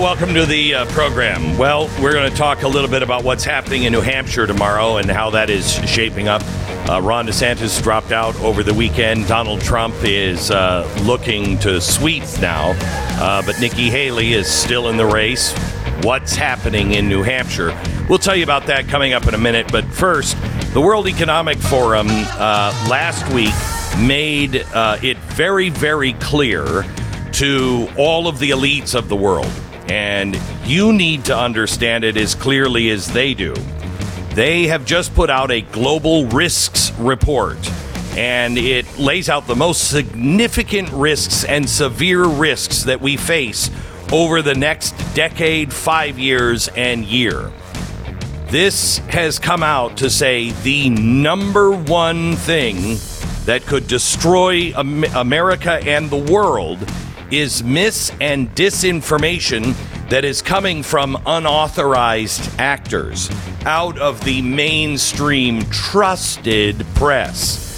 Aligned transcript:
Welcome 0.00 0.32
to 0.32 0.46
the 0.46 0.76
uh, 0.76 0.86
program. 0.86 1.58
Well, 1.58 1.90
we're 2.00 2.14
going 2.14 2.30
to 2.30 2.34
talk 2.34 2.62
a 2.62 2.68
little 2.68 2.88
bit 2.88 3.02
about 3.02 3.22
what's 3.22 3.44
happening 3.44 3.82
in 3.82 3.92
New 3.92 4.00
Hampshire 4.00 4.46
tomorrow 4.46 4.96
and 4.96 5.10
how 5.10 5.28
that 5.28 5.50
is 5.50 5.74
shaping 5.86 6.26
up. 6.26 6.40
Uh, 6.88 7.02
Ron 7.02 7.26
DeSantis 7.26 7.82
dropped 7.82 8.10
out 8.10 8.34
over 8.40 8.62
the 8.62 8.72
weekend. 8.72 9.26
Donald 9.26 9.60
Trump 9.60 9.94
is 10.02 10.50
uh, 10.50 10.90
looking 11.04 11.58
to 11.58 11.82
sweep 11.82 12.22
now, 12.40 12.72
uh, 13.20 13.42
but 13.44 13.60
Nikki 13.60 13.90
Haley 13.90 14.32
is 14.32 14.50
still 14.50 14.88
in 14.88 14.96
the 14.96 15.04
race. 15.04 15.52
What's 16.02 16.34
happening 16.34 16.92
in 16.92 17.06
New 17.06 17.22
Hampshire? 17.22 17.78
We'll 18.08 18.18
tell 18.18 18.34
you 18.34 18.42
about 18.42 18.64
that 18.68 18.88
coming 18.88 19.12
up 19.12 19.28
in 19.28 19.34
a 19.34 19.38
minute. 19.38 19.70
But 19.70 19.84
first, 19.84 20.34
the 20.72 20.80
World 20.80 21.08
Economic 21.08 21.58
Forum 21.58 22.06
uh, 22.08 22.86
last 22.88 23.30
week 23.34 23.52
made 24.02 24.64
uh, 24.72 24.96
it 25.02 25.18
very, 25.18 25.68
very 25.68 26.14
clear 26.14 26.86
to 27.32 27.86
all 27.98 28.28
of 28.28 28.38
the 28.38 28.48
elites 28.48 28.94
of 28.94 29.10
the 29.10 29.16
world. 29.16 29.52
And 29.90 30.38
you 30.64 30.92
need 30.92 31.24
to 31.24 31.36
understand 31.36 32.04
it 32.04 32.16
as 32.16 32.36
clearly 32.36 32.90
as 32.90 33.12
they 33.12 33.34
do. 33.34 33.54
They 34.34 34.68
have 34.68 34.84
just 34.84 35.12
put 35.16 35.28
out 35.28 35.50
a 35.50 35.62
global 35.62 36.26
risks 36.26 36.92
report, 36.92 37.58
and 38.16 38.56
it 38.56 38.98
lays 38.98 39.28
out 39.28 39.48
the 39.48 39.56
most 39.56 39.90
significant 39.90 40.88
risks 40.92 41.44
and 41.44 41.68
severe 41.68 42.24
risks 42.24 42.84
that 42.84 43.00
we 43.00 43.16
face 43.16 43.68
over 44.12 44.42
the 44.42 44.54
next 44.54 44.92
decade, 45.14 45.72
five 45.72 46.20
years, 46.20 46.68
and 46.68 47.04
year. 47.04 47.50
This 48.46 48.98
has 49.08 49.40
come 49.40 49.64
out 49.64 49.96
to 49.96 50.08
say 50.08 50.50
the 50.62 50.88
number 50.90 51.72
one 51.72 52.36
thing 52.36 52.96
that 53.44 53.62
could 53.66 53.88
destroy 53.88 54.72
America 54.76 55.80
and 55.84 56.08
the 56.10 56.32
world 56.32 56.78
is 57.30 57.62
mis 57.62 58.12
and 58.20 58.48
disinformation 58.54 59.74
that 60.08 60.24
is 60.24 60.42
coming 60.42 60.82
from 60.82 61.16
unauthorized 61.26 62.50
actors 62.58 63.30
out 63.64 63.98
of 63.98 64.22
the 64.24 64.42
mainstream 64.42 65.62
trusted 65.70 66.84
press. 66.94 67.70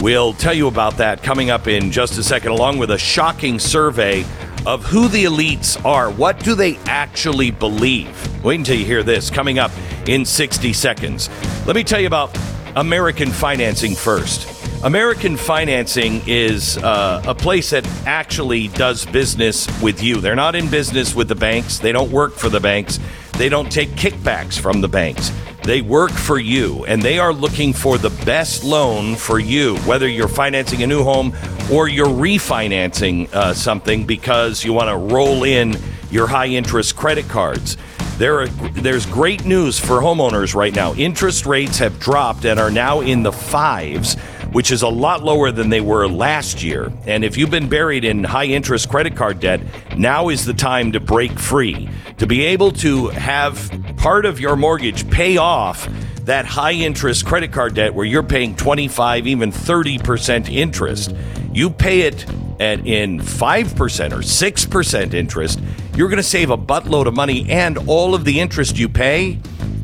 We'll 0.00 0.34
tell 0.34 0.54
you 0.54 0.68
about 0.68 0.96
that 0.98 1.22
coming 1.22 1.50
up 1.50 1.66
in 1.66 1.90
just 1.90 2.18
a 2.18 2.22
second, 2.22 2.52
along 2.52 2.78
with 2.78 2.90
a 2.90 2.98
shocking 2.98 3.58
survey 3.58 4.24
of 4.66 4.84
who 4.84 5.08
the 5.08 5.24
elites 5.24 5.82
are. 5.84 6.10
What 6.10 6.38
do 6.40 6.54
they 6.54 6.76
actually 6.86 7.50
believe? 7.50 8.44
Wait 8.44 8.58
until 8.58 8.76
you 8.76 8.84
hear 8.84 9.02
this 9.02 9.30
coming 9.30 9.58
up 9.58 9.70
in 10.06 10.24
60 10.24 10.72
seconds. 10.72 11.28
Let 11.66 11.76
me 11.76 11.84
tell 11.84 12.00
you 12.00 12.06
about 12.06 12.36
American 12.76 13.30
financing 13.30 13.94
first. 13.94 14.53
American 14.84 15.38
Financing 15.38 16.20
is 16.26 16.76
uh, 16.76 17.22
a 17.26 17.34
place 17.34 17.70
that 17.70 17.86
actually 18.06 18.68
does 18.68 19.06
business 19.06 19.66
with 19.80 20.02
you. 20.02 20.20
They're 20.20 20.34
not 20.34 20.54
in 20.54 20.68
business 20.68 21.14
with 21.14 21.26
the 21.28 21.34
banks, 21.34 21.78
they 21.78 21.90
don't 21.90 22.10
work 22.10 22.34
for 22.34 22.50
the 22.50 22.60
banks, 22.60 22.98
they 23.38 23.48
don't 23.48 23.72
take 23.72 23.88
kickbacks 23.92 24.60
from 24.60 24.82
the 24.82 24.88
banks. 24.88 25.32
They 25.62 25.80
work 25.80 26.10
for 26.10 26.38
you, 26.38 26.84
and 26.84 27.00
they 27.00 27.18
are 27.18 27.32
looking 27.32 27.72
for 27.72 27.96
the 27.96 28.10
best 28.26 28.62
loan 28.62 29.16
for 29.16 29.38
you, 29.38 29.78
whether 29.78 30.06
you're 30.06 30.28
financing 30.28 30.82
a 30.82 30.86
new 30.86 31.02
home 31.02 31.34
or 31.72 31.88
you're 31.88 32.06
refinancing 32.06 33.32
uh, 33.32 33.54
something 33.54 34.04
because 34.04 34.66
you 34.66 34.74
want 34.74 34.90
to 34.90 35.14
roll 35.14 35.44
in 35.44 35.78
your 36.10 36.26
high 36.26 36.48
interest 36.48 36.94
credit 36.94 37.26
cards. 37.30 37.78
There 38.18 38.42
are, 38.42 38.48
there's 38.48 39.06
great 39.06 39.46
news 39.46 39.80
for 39.80 40.00
homeowners 40.00 40.54
right 40.54 40.74
now. 40.74 40.92
Interest 40.94 41.46
rates 41.46 41.78
have 41.78 41.98
dropped 41.98 42.44
and 42.44 42.60
are 42.60 42.70
now 42.70 43.00
in 43.00 43.22
the 43.22 43.32
fives 43.32 44.16
which 44.54 44.70
is 44.70 44.82
a 44.82 44.88
lot 44.88 45.24
lower 45.24 45.50
than 45.50 45.68
they 45.68 45.80
were 45.80 46.06
last 46.06 46.62
year. 46.62 46.92
And 47.06 47.24
if 47.24 47.36
you've 47.36 47.50
been 47.50 47.68
buried 47.68 48.04
in 48.04 48.22
high 48.22 48.44
interest 48.44 48.88
credit 48.88 49.16
card 49.16 49.40
debt, 49.40 49.60
now 49.98 50.28
is 50.28 50.44
the 50.44 50.54
time 50.54 50.92
to 50.92 51.00
break 51.00 51.36
free. 51.40 51.88
To 52.18 52.26
be 52.28 52.44
able 52.44 52.70
to 52.70 53.08
have 53.08 53.68
part 53.96 54.24
of 54.24 54.38
your 54.38 54.54
mortgage 54.54 55.10
pay 55.10 55.38
off 55.38 55.88
that 56.20 56.46
high 56.46 56.70
interest 56.70 57.26
credit 57.26 57.50
card 57.50 57.74
debt 57.74 57.92
where 57.92 58.06
you're 58.06 58.22
paying 58.22 58.54
25, 58.54 59.26
even 59.26 59.50
30% 59.50 60.48
interest. 60.48 61.12
You 61.52 61.68
pay 61.68 62.02
it 62.02 62.24
at 62.60 62.86
in 62.86 63.18
5% 63.18 64.12
or 64.12 64.18
6% 64.18 65.14
interest, 65.14 65.60
you're 65.96 66.08
going 66.08 66.18
to 66.18 66.22
save 66.22 66.50
a 66.50 66.56
buttload 66.56 67.06
of 67.06 67.14
money 67.14 67.50
and 67.50 67.76
all 67.88 68.14
of 68.14 68.24
the 68.24 68.38
interest 68.38 68.78
you 68.78 68.88
pay 68.88 69.40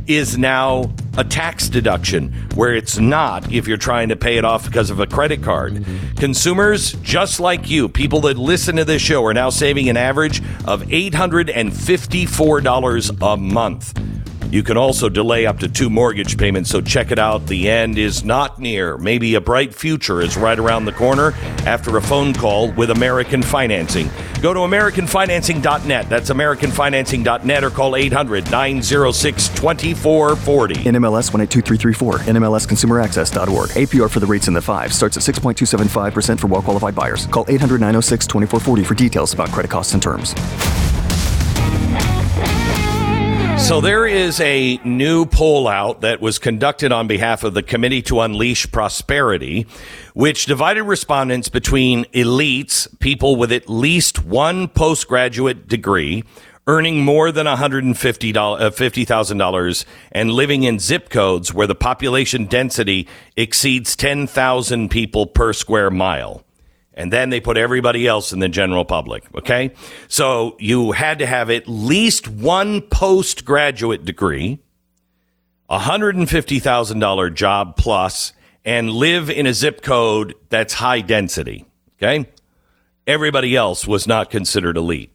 is 0.07 0.39
now 0.39 0.93
a 1.17 1.25
tax 1.25 1.69
deduction 1.69 2.33
where 2.55 2.73
it's 2.75 2.99
not 2.99 3.51
if 3.53 3.67
you're 3.67 3.77
trying 3.77 4.11
to 4.11 4.17
pay 4.17 4.37
it 4.37 4.45
off 4.45 4.67
because 4.67 4.91
of 4.91 5.01
a 5.01 5.07
credit 5.07 5.43
card. 5.43 5.85
Consumers 6.17 6.93
just 7.03 7.41
like 7.41 7.69
you, 7.69 7.89
people 7.89 8.21
that 8.23 8.39
listen 8.39 8.77
to 8.77 8.85
this 8.85 9.03
show, 9.03 9.25
are 9.25 9.35
now 9.35 9.51
saving 9.51 9.89
an 9.89 9.97
average 9.97 10.41
of 10.67 10.83
$854 10.83 13.33
a 13.33 13.37
month. 13.37 14.01
You 14.51 14.65
can 14.65 14.77
also 14.77 15.09
delay 15.09 15.47
up 15.47 15.61
to 15.61 15.69
two 15.69 15.89
mortgage 15.89 16.37
payments, 16.37 16.71
so 16.71 16.81
check 16.81 17.13
it 17.13 17.21
out. 17.21 17.47
The 17.47 17.71
end 17.71 17.99
is 17.99 18.25
not 18.25 18.59
near. 18.59 18.99
Maybe 18.99 19.37
a 19.37 19.41
bright 19.41 19.73
future 19.73 20.21
is 20.21 20.37
right 20.37 20.59
around 20.59 20.87
the 20.87 20.93
corner 20.93 21.33
after 21.67 21.97
a 21.97 22.03
phone 22.03 22.35
call 22.35 22.73
with 22.73 22.91
American 22.91 23.43
Financing. 23.43 24.11
Go 24.43 24.53
to 24.53 24.61
AmericanFinancing.net. 24.61 26.09
That's 26.09 26.31
AmericanFinancing.net 26.31 27.63
or 27.63 27.71
call 27.71 27.95
800 27.95 28.51
906 28.51 29.49
2440. 29.51 30.75
NMLS 30.75 31.33
182334, 31.33 32.19
NMLSConsumerAccess.org. 32.19 33.71
APR 33.71 34.11
for 34.11 34.19
the 34.19 34.27
rates 34.27 34.49
in 34.49 34.55
the 34.55 34.63
five 34.63 34.93
starts 34.93 35.17
at 35.17 35.23
6.275% 35.23 36.41
for 36.41 36.49
well 36.49 36.63
qualified 36.63 36.97
buyers. 36.97 37.27
Call 37.27 37.45
800 37.49 37.81
906 37.81 38.27
2440 38.27 38.83
for 38.83 38.95
details 38.95 39.33
about 39.33 39.51
credit 39.53 39.71
costs 39.71 39.95
and 39.95 40.03
terms. 40.03 40.35
So 43.61 43.81
there 43.81 44.05
is 44.05 44.41
a 44.41 44.81
new 44.85 45.27
poll 45.27 45.69
out 45.69 46.01
that 46.01 46.21
was 46.21 46.41
conducted 46.41 46.91
on 46.91 47.07
behalf 47.07 47.45
of 47.45 47.55
the 47.55 47.63
Committee 47.63 48.03
to 48.03 48.21
Unleash 48.21 48.69
Prosperity, 48.73 49.65
which 50.13 50.47
divided 50.47 50.83
respondents 50.83 51.49
between 51.49 52.05
elites, 52.07 52.89
people 52.99 53.37
with 53.37 53.53
at 53.53 53.69
least 53.69 54.25
one 54.25 54.67
postgraduate 54.67 55.69
degree, 55.69 56.25
earning 56.67 57.05
more 57.05 57.31
than 57.31 57.47
$150,000 57.47 59.85
uh, 59.85 59.89
and 60.13 60.33
living 60.33 60.65
in 60.65 60.81
zip 60.81 61.09
codes 61.09 61.55
where 61.55 61.69
the 61.69 61.77
population 61.77 62.47
density 62.47 63.07
exceeds 63.37 63.95
10,000 63.95 64.91
people 64.91 65.27
per 65.27 65.53
square 65.53 65.91
mile 65.91 66.43
and 66.95 67.13
then 67.13 67.31
they 67.31 67.41
put 67.41 67.57
everybody 67.57 68.07
else 68.07 68.33
in 68.33 68.41
the 68.41 68.49
general 68.49 68.85
public. 68.85 69.25
Okay. 69.35 69.73
So 70.09 70.57
you 70.59 70.93
had 70.93 71.19
to 71.21 71.27
have 71.27 71.51
at 71.51 71.69
least 71.69 72.29
one 72.29 72.81
postgraduate 72.83 74.05
degree, 74.05 74.59
a 75.69 75.79
$150,000 75.79 77.35
job 77.35 77.77
plus, 77.77 78.33
and 78.65 78.91
live 78.91 79.31
in 79.31 79.47
a 79.47 79.55
zip 79.55 79.83
code 79.83 80.35
that's 80.49 80.75
high 80.75 81.01
density. 81.01 81.65
Okay. 81.99 82.29
Everybody 83.07 83.57
else 83.57 83.87
was 83.87 84.07
not 84.07 84.31
considered 84.31 84.77
elite. 84.77 85.13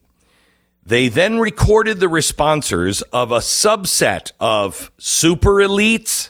They 0.86 1.07
then 1.07 1.39
recorded 1.39 2.00
the 2.00 2.10
responses 2.10 3.01
of 3.13 3.31
a 3.31 3.39
subset 3.39 4.31
of 4.39 4.92
super 4.98 5.56
elites 5.56 6.30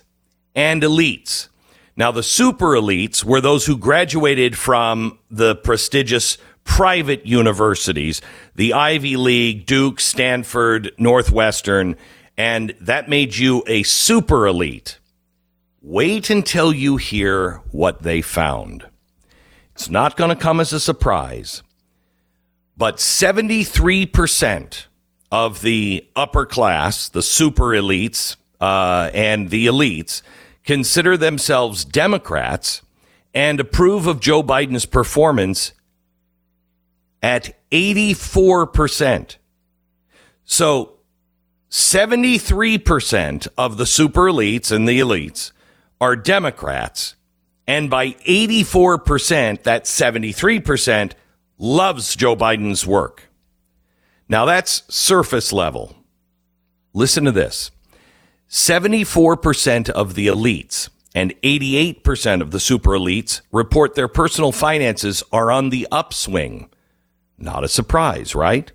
and 0.56 0.82
elites. 0.82 1.50
Now, 1.98 2.12
the 2.12 2.24
super 2.24 2.72
elites 2.72 3.24
were 3.24 3.40
those 3.40 3.66
who 3.66 3.78
graduated 3.78 4.58
from 4.58 5.18
the 5.32 5.56
prestigious 5.56 6.38
private 6.66 7.26
universities, 7.26 8.22
the 8.56 8.74
Ivy 8.74 9.16
League, 9.16 9.66
Duke, 9.66 10.02
Stanford, 10.02 10.92
Northwestern, 10.98 11.96
and 12.38 12.76
that 12.82 13.08
made 13.08 13.38
you 13.38 13.64
a 13.68 13.84
super 13.84 14.46
elite. 14.46 15.00
Wait 15.82 16.30
until 16.30 16.74
you 16.74 16.98
hear 16.98 17.62
what 17.72 18.02
they 18.02 18.22
found. 18.22 18.86
It's 19.74 19.90
not 19.90 20.18
going 20.18 20.30
to 20.30 20.36
come 20.36 20.60
as 20.60 20.74
a 20.74 20.80
surprise, 20.80 21.64
but 22.76 22.98
73% 22.98 24.86
of 25.32 25.62
the 25.62 26.06
upper 26.16 26.46
class, 26.46 27.08
the 27.08 27.22
super 27.22 27.68
elites, 27.68 28.36
uh, 28.60 29.12
and 29.14 29.50
the 29.50 29.68
elites 29.68 30.22
consider 30.66 31.16
themselves 31.16 31.86
Democrats 31.86 32.82
and 33.34 33.60
approve 33.60 34.08
of 34.08 34.20
Joe 34.20 34.42
Biden's 34.42 34.86
performance 34.86 35.74
at 37.22 37.56
84%. 37.72 39.38
So 40.44 40.94
73% 41.70 43.48
of 43.58 43.78
the 43.78 43.86
super 43.86 44.22
elites 44.22 44.72
and 44.72 44.88
the 44.88 45.00
elites 45.00 45.52
are 46.00 46.16
Democrats. 46.16 47.16
And 47.68 47.90
by 47.90 48.12
84%, 48.12 49.64
that 49.64 49.86
73% 49.86 51.14
loves 51.58 52.16
Joe 52.16 52.36
Biden's 52.36 52.86
work. 52.86 53.24
Now 54.30 54.46
that's 54.46 54.84
surface 54.88 55.52
level. 55.52 55.96
listen 56.94 57.26
to 57.26 57.32
this 57.32 57.72
74% 58.50 59.90
of 59.90 60.16
the 60.16 60.28
elites 60.28 60.90
and 61.14 61.34
88% 61.42 62.42
of 62.42 62.52
the 62.52 62.60
super 62.60 62.92
elites 62.92 63.42
report 63.52 63.96
their 63.96 64.08
personal 64.08 64.52
finances 64.52 65.24
are 65.32 65.52
on 65.52 65.70
the 65.70 65.88
upswing. 65.92 66.70
Not 67.38 67.64
a 67.64 67.70
surprise, 67.70 68.36
right? 68.36 68.72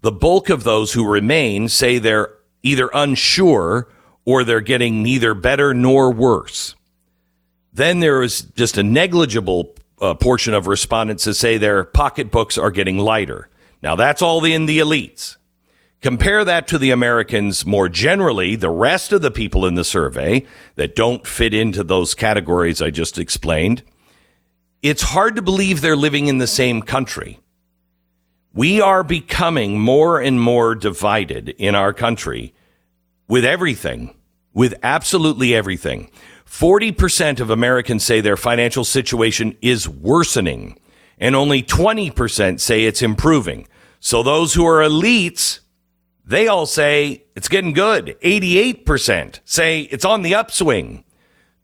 The 0.00 0.12
bulk 0.12 0.48
of 0.48 0.64
those 0.64 0.92
who 0.92 1.08
remain 1.08 1.68
say 1.68 1.98
they're 1.98 2.34
either 2.62 2.90
unsure 2.94 3.88
or 4.24 4.44
they're 4.44 4.60
getting 4.60 5.02
neither 5.02 5.34
better 5.34 5.72
nor 5.72 6.12
worse. 6.12 6.74
Then 7.72 8.00
there 8.00 8.22
is 8.22 8.42
just 8.42 8.76
a 8.76 8.82
negligible 8.82 9.74
uh, 10.00 10.14
portion 10.14 10.54
of 10.54 10.66
respondents 10.66 11.24
that 11.24 11.34
say 11.34 11.56
their 11.56 11.84
pocketbooks 11.84 12.58
are 12.58 12.70
getting 12.70 12.98
lighter. 12.98 13.48
Now 13.82 13.96
that's 13.96 14.22
all 14.22 14.44
in 14.44 14.66
the 14.66 14.80
elites. 14.80 15.37
Compare 16.00 16.44
that 16.44 16.68
to 16.68 16.78
the 16.78 16.92
Americans 16.92 17.66
more 17.66 17.88
generally, 17.88 18.54
the 18.54 18.70
rest 18.70 19.12
of 19.12 19.20
the 19.20 19.32
people 19.32 19.66
in 19.66 19.74
the 19.74 19.84
survey 19.84 20.46
that 20.76 20.94
don't 20.94 21.26
fit 21.26 21.52
into 21.52 21.82
those 21.82 22.14
categories 22.14 22.80
I 22.80 22.90
just 22.90 23.18
explained. 23.18 23.82
It's 24.80 25.02
hard 25.02 25.34
to 25.34 25.42
believe 25.42 25.80
they're 25.80 25.96
living 25.96 26.28
in 26.28 26.38
the 26.38 26.46
same 26.46 26.82
country. 26.82 27.40
We 28.54 28.80
are 28.80 29.02
becoming 29.02 29.80
more 29.80 30.20
and 30.20 30.40
more 30.40 30.76
divided 30.76 31.48
in 31.50 31.74
our 31.74 31.92
country 31.92 32.54
with 33.26 33.44
everything, 33.44 34.14
with 34.54 34.74
absolutely 34.84 35.52
everything. 35.52 36.10
40% 36.46 37.40
of 37.40 37.50
Americans 37.50 38.04
say 38.04 38.20
their 38.20 38.36
financial 38.36 38.84
situation 38.84 39.56
is 39.60 39.88
worsening, 39.88 40.78
and 41.18 41.34
only 41.34 41.62
20% 41.62 42.60
say 42.60 42.84
it's 42.84 43.02
improving. 43.02 43.66
So 44.00 44.22
those 44.22 44.54
who 44.54 44.64
are 44.64 44.80
elites, 44.80 45.58
they 46.28 46.46
all 46.46 46.66
say 46.66 47.24
it's 47.34 47.48
getting 47.48 47.72
good. 47.72 48.14
88% 48.22 49.40
say 49.46 49.80
it's 49.80 50.04
on 50.04 50.20
the 50.20 50.34
upswing. 50.34 51.04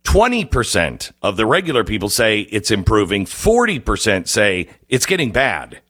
20% 0.04 1.12
of 1.22 1.36
the 1.36 1.44
regular 1.44 1.84
people 1.84 2.08
say 2.08 2.40
it's 2.40 2.70
improving. 2.70 3.26
40% 3.26 4.26
say 4.26 4.70
it's 4.88 5.04
getting 5.04 5.32
bad. 5.32 5.82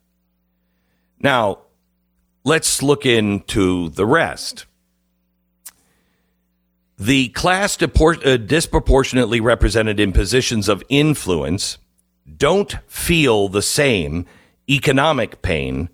Now, 1.20 1.60
let's 2.42 2.82
look 2.82 3.06
into 3.06 3.90
the 3.90 4.06
rest. 4.06 4.66
The 6.98 7.28
class 7.28 7.80
uh, 7.80 8.36
disproportionately 8.38 9.40
represented 9.40 10.00
in 10.00 10.12
positions 10.12 10.68
of 10.68 10.82
influence 10.88 11.78
don't 12.36 12.76
feel 12.88 13.48
the 13.48 13.62
same 13.62 14.26
economic 14.68 15.42
pain 15.42 15.90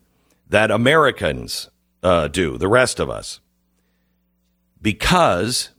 that 0.49 0.71
Americans 0.71 1.69
uh, 2.02 2.29
do, 2.29 2.56
the 2.56 2.69
rest 2.69 3.00
of 3.00 3.11
us. 3.11 3.41
Because, 4.81 5.70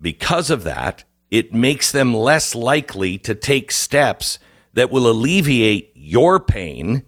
because 0.00 0.50
of 0.50 0.64
that, 0.64 1.04
it 1.30 1.52
makes 1.52 1.92
them 1.92 2.14
less 2.14 2.54
likely 2.54 3.18
to 3.18 3.34
take 3.34 3.70
steps 3.70 4.38
that 4.74 4.90
will 4.90 5.08
alleviate 5.08 5.92
your 5.94 6.38
pain, 6.40 7.04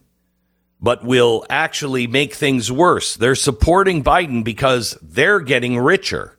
but 0.81 1.05
will 1.05 1.47
actually 1.49 2.07
make 2.07 2.35
things 2.35 2.71
worse. 2.71 3.15
They're 3.15 3.35
supporting 3.35 4.03
Biden 4.03 4.43
because 4.43 4.99
they're 5.01 5.41
getting 5.41 5.79
richer. 5.79 6.39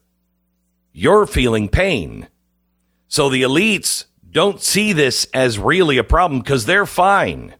You're 0.92 1.25
feeling 1.25 1.69
pain. 1.69 2.27
So 3.07 3.30
the 3.30 3.44
elites 3.44 4.06
don't 4.30 4.62
see 4.62 4.92
this 4.94 5.27
as 5.33 5.59
really 5.59 5.98
a 5.98 6.04
problem 6.04 6.42
because 6.42 6.66
they're 6.66 6.86
fine 6.86 7.56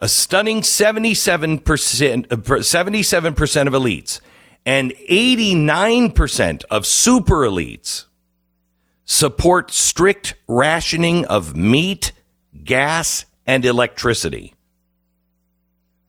a 0.00 0.08
stunning 0.08 0.60
77%, 0.60 1.60
77% 2.26 2.26
uh, 2.30 3.66
of 3.66 3.72
elites 3.72 4.20
and 4.64 4.92
89% 5.10 6.64
of 6.70 6.86
super 6.86 7.40
elites 7.40 8.04
support 9.04 9.70
strict 9.70 10.34
rationing 10.46 11.24
of 11.24 11.56
meat, 11.56 12.12
gas, 12.64 13.24
and 13.46 13.64
electricity. 13.64 14.54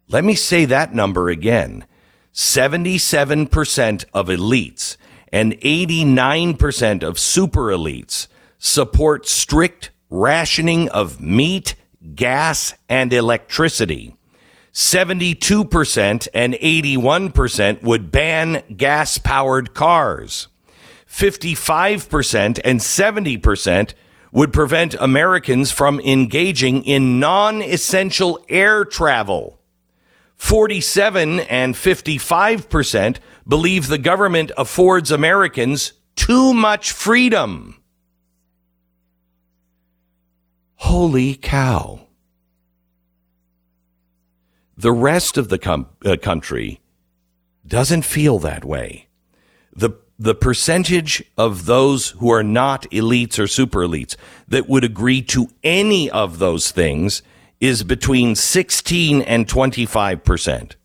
Let 0.10 0.26
me 0.26 0.36
say 0.36 0.66
that 0.66 0.94
number 0.94 1.30
again 1.30 1.86
77% 2.34 4.06
of 4.14 4.28
elites 4.28 4.98
and 5.32 5.54
89% 5.54 7.04
of 7.04 7.18
super 7.18 7.68
elites 7.68 8.28
support 8.58 9.28
strict 9.28 9.92
rationing 10.10 10.90
of 10.90 11.22
meat, 11.22 11.76
gas, 12.16 12.74
and 12.88 13.12
electricity. 13.14 14.16
72% 14.74 16.28
and 16.34 16.54
81% 16.54 17.82
would 17.82 18.12
ban 18.12 18.64
gas 18.76 19.18
powered 19.18 19.74
cars. 19.74 20.48
55% 21.08 22.60
and 22.64 22.80
70% 22.80 23.94
would 24.32 24.54
prevent 24.54 24.94
Americans 24.96 25.72
from 25.72 26.00
engaging 26.02 26.84
in 26.84 27.20
non 27.20 27.62
essential 27.62 28.44
air 28.48 28.86
travel. 28.86 29.60
47 30.36 31.42
and 31.42 31.76
55% 31.76 33.18
believe 33.48 33.88
the 33.88 33.98
government 33.98 34.52
affords 34.58 35.12
Americans 35.12 35.94
too 36.16 36.54
much 36.54 36.92
freedom. 36.92 37.79
Holy 40.84 41.36
cow. 41.36 42.00
The 44.78 44.94
rest 44.94 45.38
of 45.38 45.50
the 45.50 45.58
com- 45.58 45.88
uh, 46.06 46.16
country 46.16 46.80
doesn't 47.68 48.04
feel 48.04 48.40
that 48.40 48.64
way. 48.64 49.10
The, 49.76 49.92
the 50.18 50.34
percentage 50.34 51.22
of 51.38 51.66
those 51.66 52.12
who 52.12 52.32
are 52.32 52.44
not 52.44 52.90
elites 52.92 53.38
or 53.38 53.46
super 53.46 53.80
elites 53.80 54.16
that 54.48 54.70
would 54.70 54.86
agree 54.86 55.22
to 55.24 55.50
any 55.66 56.10
of 56.10 56.40
those 56.40 56.72
things 56.72 57.24
is 57.60 57.84
between 57.84 58.34
16 58.34 59.22
and 59.24 59.50
25 59.50 60.24
percent. 60.24 60.78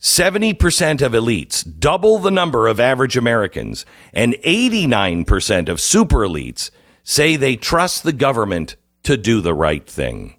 70% 0.00 1.00
of 1.00 1.12
elites, 1.12 1.64
double 1.78 2.18
the 2.18 2.32
number 2.32 2.66
of 2.66 2.80
average 2.80 3.16
Americans, 3.16 3.86
and 4.12 4.34
89% 4.44 5.68
of 5.68 5.80
super 5.80 6.18
elites 6.18 6.70
say 7.04 7.36
they 7.36 7.54
trust 7.56 8.02
the 8.02 8.12
government 8.12 8.76
to 9.04 9.16
do 9.16 9.40
the 9.40 9.54
right 9.54 9.86
thing. 9.88 10.34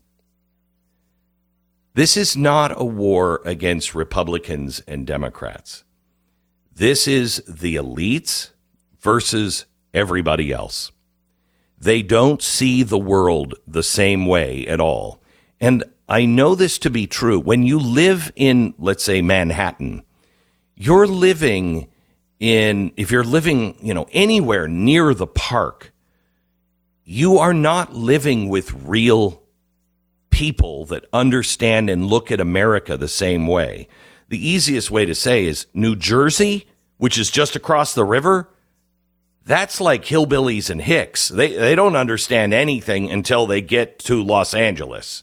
This 1.93 2.17
is 2.17 2.35
not 2.35 2.79
a 2.79 2.83
war 2.83 3.41
against 3.45 3.95
Republicans 3.95 4.81
and 4.81 5.07
Democrats. 5.07 5.85
This 6.73 7.07
is 7.07 7.41
the 7.47 7.75
elites 7.75 8.49
versus 8.99 9.65
everybody 9.93 10.51
else. 10.51 10.91
They 11.79 12.01
don't 12.01 12.41
see 12.41 12.83
the 12.83 12.97
world 12.97 13.55
the 13.65 13.83
same 13.83 14.25
way 14.25 14.67
at 14.67 14.81
all. 14.81 15.21
And 15.61 15.85
I 16.09 16.25
know 16.25 16.53
this 16.53 16.77
to 16.79 16.89
be 16.89 17.07
true. 17.07 17.39
When 17.39 17.63
you 17.63 17.79
live 17.79 18.31
in, 18.35 18.73
let's 18.77 19.03
say, 19.03 19.21
Manhattan, 19.21 20.03
you're 20.75 21.07
living 21.07 21.87
in, 22.39 22.91
if 22.97 23.09
you're 23.09 23.23
living, 23.23 23.77
you 23.81 23.93
know, 23.93 24.07
anywhere 24.11 24.67
near 24.67 25.13
the 25.13 25.27
park, 25.27 25.93
you 27.05 27.37
are 27.37 27.53
not 27.53 27.93
living 27.93 28.49
with 28.49 28.73
real 28.73 29.43
people 30.31 30.85
that 30.85 31.05
understand 31.13 31.87
and 31.87 32.07
look 32.07 32.31
at 32.31 32.41
America 32.41 32.97
the 32.97 33.07
same 33.07 33.45
way. 33.45 33.87
The 34.29 34.49
easiest 34.49 34.89
way 34.89 35.05
to 35.05 35.13
say 35.13 35.45
is 35.45 35.67
New 35.71 35.95
Jersey, 35.95 36.65
which 36.97 37.19
is 37.19 37.29
just 37.29 37.55
across 37.55 37.93
the 37.93 38.03
river, 38.03 38.49
that's 39.45 39.79
like 39.79 40.03
hillbillies 40.03 40.71
and 40.71 40.81
hicks. 40.81 41.29
They, 41.29 41.53
they 41.53 41.75
don't 41.75 41.95
understand 41.95 42.55
anything 42.55 43.11
until 43.11 43.45
they 43.45 43.61
get 43.61 43.99
to 43.99 44.23
Los 44.23 44.55
Angeles. 44.55 45.21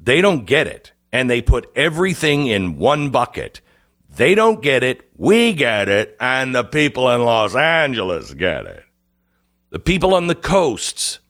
They 0.00 0.20
don't 0.20 0.46
get 0.46 0.66
it. 0.66 0.92
And 1.12 1.30
they 1.30 1.40
put 1.40 1.70
everything 1.76 2.48
in 2.48 2.76
one 2.76 3.10
bucket. 3.10 3.60
They 4.10 4.34
don't 4.34 4.60
get 4.60 4.82
it. 4.82 5.08
We 5.16 5.52
get 5.52 5.88
it. 5.88 6.16
And 6.18 6.52
the 6.52 6.64
people 6.64 7.08
in 7.10 7.24
Los 7.24 7.54
Angeles 7.54 8.34
get 8.34 8.66
it 8.66 8.82
the 9.70 9.78
people 9.78 10.14
on 10.14 10.26
the 10.26 10.34
coasts, 10.34 11.20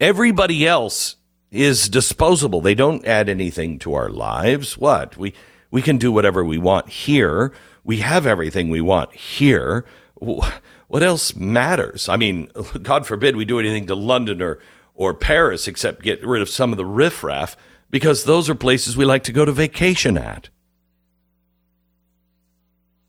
everybody 0.00 0.66
else 0.66 1.16
is 1.50 1.88
disposable. 1.88 2.60
They 2.60 2.74
don't 2.74 3.06
add 3.06 3.28
anything 3.28 3.78
to 3.80 3.94
our 3.94 4.10
lives. 4.10 4.76
What? 4.76 5.16
We 5.16 5.34
we 5.70 5.82
can 5.82 5.98
do 5.98 6.12
whatever 6.12 6.44
we 6.44 6.58
want 6.58 6.88
here. 6.88 7.52
We 7.84 7.98
have 7.98 8.26
everything 8.26 8.68
we 8.68 8.80
want 8.80 9.14
here. 9.14 9.84
What 10.14 11.02
else 11.02 11.34
matters? 11.34 12.08
I 12.08 12.16
mean, 12.16 12.48
God 12.82 13.06
forbid 13.06 13.36
we 13.36 13.44
do 13.44 13.58
anything 13.58 13.86
to 13.86 13.94
London 13.94 14.42
or 14.42 14.58
or 14.94 15.14
Paris 15.14 15.68
except 15.68 16.02
get 16.02 16.24
rid 16.26 16.42
of 16.42 16.48
some 16.48 16.72
of 16.72 16.78
the 16.78 16.86
riffraff 16.86 17.56
because 17.90 18.24
those 18.24 18.48
are 18.48 18.54
places 18.54 18.96
we 18.96 19.04
like 19.04 19.22
to 19.24 19.32
go 19.32 19.44
to 19.44 19.52
vacation 19.52 20.16
at. 20.16 20.48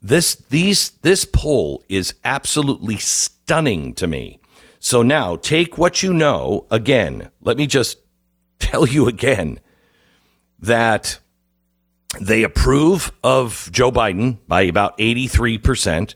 This 0.02 0.36
these 0.36 0.92
this 1.02 1.26
poll 1.26 1.84
is 1.90 2.14
absolutely 2.24 2.98
stunning 2.98 3.94
to 3.96 4.08
me. 4.08 4.40
So 4.80 5.02
now 5.02 5.36
take 5.36 5.78
what 5.78 6.04
you 6.04 6.14
know 6.14 6.66
again. 6.70 7.32
Let 7.42 7.58
me 7.58 7.68
just 7.68 7.98
tell 8.60 8.88
you 8.88 9.08
again 9.08 9.60
that 10.60 11.20
they 12.20 12.44
approve 12.44 13.12
of 13.24 13.70
Joe 13.72 13.92
Biden 13.92 14.38
by 14.48 14.62
about 14.62 14.98
83%. 14.98 16.16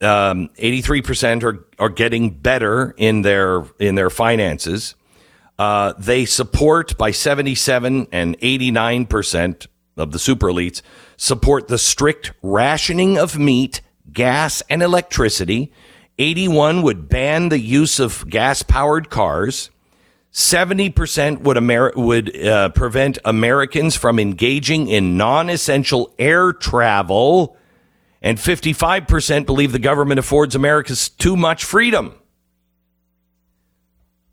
Um, 0.00 0.48
83% 0.56 1.42
are, 1.42 1.66
are 1.78 1.88
getting 1.88 2.30
better 2.30 2.94
in 2.96 3.22
their, 3.22 3.64
in 3.78 3.94
their 3.94 4.10
finances. 4.10 4.94
Uh, 5.58 5.92
they 5.98 6.24
support 6.24 6.96
by 6.96 7.10
77 7.10 8.08
and 8.12 8.38
89% 8.38 9.66
of 9.96 10.12
the 10.12 10.18
super 10.18 10.46
elites 10.46 10.82
support 11.18 11.68
the 11.68 11.76
strict 11.76 12.32
rationing 12.40 13.18
of 13.18 13.38
meat, 13.38 13.82
gas, 14.10 14.62
and 14.70 14.82
electricity. 14.82 15.70
81 16.18 16.80
would 16.82 17.08
ban 17.08 17.50
the 17.50 17.58
use 17.58 18.00
of 18.00 18.28
gas 18.30 18.62
powered 18.62 19.10
cars. 19.10 19.70
70% 20.32 21.40
would, 21.40 21.56
Amer- 21.56 21.92
would 21.96 22.36
uh, 22.36 22.70
prevent 22.70 23.18
Americans 23.24 23.96
from 23.96 24.18
engaging 24.18 24.88
in 24.88 25.16
non 25.16 25.50
essential 25.50 26.14
air 26.18 26.52
travel. 26.52 27.56
And 28.22 28.38
55% 28.38 29.46
believe 29.46 29.72
the 29.72 29.78
government 29.78 30.18
affords 30.18 30.54
Americans 30.54 31.08
too 31.08 31.36
much 31.36 31.64
freedom. 31.64 32.14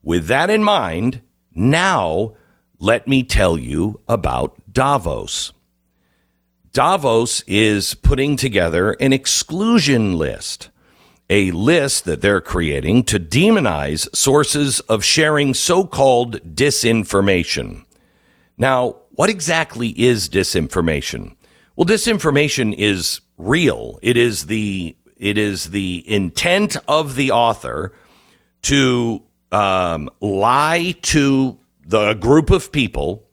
With 0.01 0.27
that 0.27 0.49
in 0.49 0.63
mind, 0.63 1.21
now 1.53 2.35
let 2.79 3.07
me 3.07 3.23
tell 3.23 3.57
you 3.57 4.01
about 4.07 4.55
Davos. 4.71 5.51
Davos 6.75 7.41
is 7.47 7.93
putting 7.95 8.35
together 8.35 8.91
an 8.99 9.13
exclusion 9.13 10.17
list, 10.17 10.69
a 11.29 11.51
list 11.51 12.03
that 12.03 12.19
they're 12.19 12.41
creating 12.41 13.05
to 13.05 13.17
demonize 13.17 14.13
sources 14.13 14.81
of 14.81 15.01
sharing 15.01 15.53
so 15.53 15.85
called 15.85 16.41
disinformation. 16.53 17.85
Now, 18.57 18.97
what 19.11 19.29
exactly 19.29 19.97
is 19.97 20.27
disinformation? 20.27 21.37
Well, 21.77 21.85
disinformation 21.85 22.75
is 22.77 23.21
real. 23.37 23.97
It 24.01 24.17
is 24.17 24.47
the 24.47 24.97
it 25.15 25.37
is 25.37 25.69
the 25.69 26.03
intent 26.05 26.75
of 26.89 27.15
the 27.15 27.31
author 27.31 27.93
to 28.63 29.23
um, 29.53 30.09
lie 30.19 30.93
to 31.03 31.57
the 31.87 32.15
group 32.15 32.49
of 32.49 32.73
people 32.73 33.24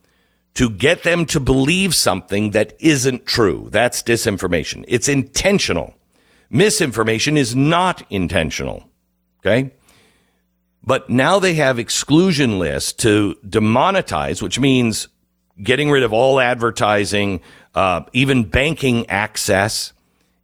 to 0.55 0.69
get 0.69 1.03
them 1.03 1.25
to 1.27 1.41
believe 1.41 1.95
something 1.95 2.51
that 2.51 2.75
isn't 2.79 3.27
true. 3.27 3.69
That's 3.71 4.03
disinformation. 4.03 4.85
It's 4.87 5.09
intentional. 5.09 5.95
Misinformation 6.51 7.37
is 7.37 7.57
not 7.57 8.03
intentional. 8.11 8.85
Okay. 9.41 9.73
But 10.85 11.09
now 11.09 11.39
they 11.39 11.55
have 11.55 11.79
exclusion 11.79 12.59
lists 12.59 12.93
to 12.95 13.37
demonetize, 13.47 14.43
which 14.43 14.59
means 14.59 15.09
getting 15.63 15.91
rid 15.91 16.03
of 16.03 16.13
all 16.13 16.41
advertising, 16.41 17.41
uh, 17.75 18.03
even 18.13 18.45
banking 18.45 19.09
access, 19.09 19.93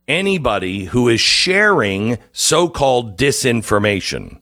anybody 0.07 0.85
who 0.85 1.09
is 1.09 1.21
sharing 1.21 2.19
so 2.33 2.69
called 2.69 3.19
disinformation. 3.19 4.41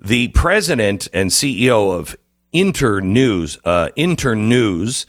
The 0.00 0.28
president 0.28 1.08
and 1.12 1.30
CEO 1.30 1.96
of 1.96 2.16
Internews, 2.52 3.58
uh, 3.64 3.88
Internews, 3.96 5.06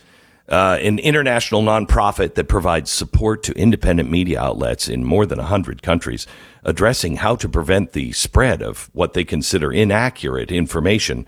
uh, 0.50 0.78
an 0.82 1.00
international 1.00 1.62
nonprofit 1.62 2.36
that 2.36 2.48
provides 2.48 2.92
support 2.92 3.44
to 3.44 3.54
independent 3.54 4.10
media 4.10 4.42
outlets 4.42 4.90
in 4.90 5.04
more 5.04 5.26
than 5.26 5.40
100 5.40 5.82
countries, 5.82 6.28
addressing 6.64 7.18
how 7.18 7.36
to 7.36 7.48
prevent 7.48 7.94
the 7.94 8.12
spread 8.12 8.62
of 8.62 8.90
what 8.94 9.14
they 9.14 9.24
consider 9.24 9.72
inaccurate 9.72 10.52
information. 10.52 11.26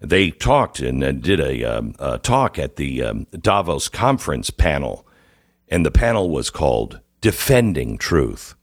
They 0.00 0.30
talked 0.30 0.80
and 0.80 1.04
uh, 1.04 1.12
did 1.12 1.40
a, 1.40 1.64
um, 1.64 1.94
a, 1.98 2.18
talk 2.18 2.58
at 2.58 2.76
the 2.76 3.02
um, 3.02 3.26
Davos 3.32 3.88
conference 3.88 4.50
panel, 4.50 5.06
and 5.68 5.84
the 5.84 5.90
panel 5.90 6.30
was 6.30 6.50
called 6.50 7.00
Defending 7.20 7.96
Truth. 7.98 8.54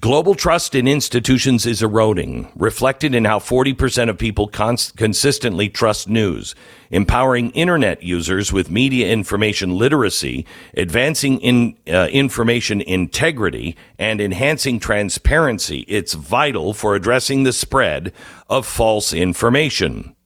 Global 0.00 0.34
trust 0.34 0.74
in 0.74 0.88
institutions 0.88 1.64
is 1.64 1.80
eroding, 1.80 2.50
reflected 2.56 3.14
in 3.14 3.24
how 3.24 3.38
40% 3.38 4.10
of 4.10 4.18
people 4.18 4.48
cons- 4.48 4.92
consistently 4.92 5.68
trust 5.68 6.08
news, 6.08 6.54
empowering 6.90 7.50
internet 7.52 8.02
users 8.02 8.52
with 8.52 8.70
media 8.70 9.08
information 9.08 9.78
literacy, 9.78 10.44
advancing 10.76 11.38
in, 11.40 11.76
uh, 11.88 12.08
information 12.10 12.80
integrity, 12.80 13.76
and 13.98 14.20
enhancing 14.20 14.80
transparency. 14.80 15.84
It's 15.88 16.14
vital 16.14 16.74
for 16.74 16.94
addressing 16.94 17.44
the 17.44 17.52
spread 17.52 18.12
of 18.50 18.66
false 18.66 19.14
information. 19.14 20.16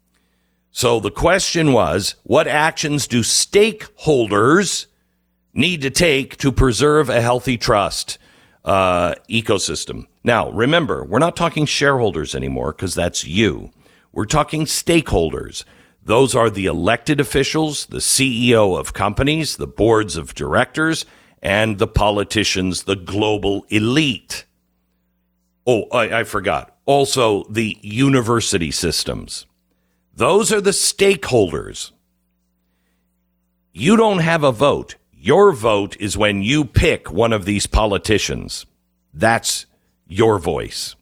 So 0.72 0.98
the 1.00 1.10
question 1.10 1.72
was, 1.72 2.16
what 2.24 2.48
actions 2.48 3.06
do 3.06 3.20
stakeholders 3.20 4.86
need 5.52 5.82
to 5.82 5.90
take 5.90 6.38
to 6.38 6.50
preserve 6.50 7.10
a 7.10 7.20
healthy 7.20 7.58
trust? 7.58 8.18
Uh, 8.64 9.14
ecosystem. 9.28 10.06
Now, 10.22 10.50
remember, 10.50 11.04
we're 11.04 11.18
not 11.18 11.36
talking 11.36 11.66
shareholders 11.66 12.34
anymore 12.34 12.72
because 12.72 12.94
that's 12.94 13.24
you. 13.24 13.70
We're 14.12 14.26
talking 14.26 14.64
stakeholders. 14.64 15.64
Those 16.02 16.34
are 16.34 16.50
the 16.50 16.66
elected 16.66 17.20
officials, 17.20 17.86
the 17.86 17.98
CEO 17.98 18.78
of 18.78 18.92
companies, 18.92 19.56
the 19.56 19.66
boards 19.66 20.16
of 20.16 20.34
directors, 20.34 21.06
and 21.42 21.78
the 21.78 21.86
politicians, 21.86 22.84
the 22.84 22.96
global 22.96 23.64
elite. 23.68 24.44
Oh, 25.66 25.84
I, 25.92 26.20
I 26.20 26.24
forgot. 26.24 26.76
Also, 26.86 27.44
the 27.44 27.78
university 27.82 28.70
systems. 28.70 29.46
Those 30.14 30.52
are 30.52 30.60
the 30.60 30.70
stakeholders. 30.70 31.92
You 33.72 33.96
don't 33.96 34.18
have 34.18 34.42
a 34.42 34.52
vote. 34.52 34.96
Your 35.22 35.52
vote 35.52 35.98
is 36.00 36.16
when 36.16 36.40
you 36.40 36.64
pick 36.64 37.12
one 37.12 37.34
of 37.34 37.44
these 37.44 37.66
politicians. 37.66 38.64
That's 39.12 39.66
your 40.08 40.38
voice. 40.38 40.96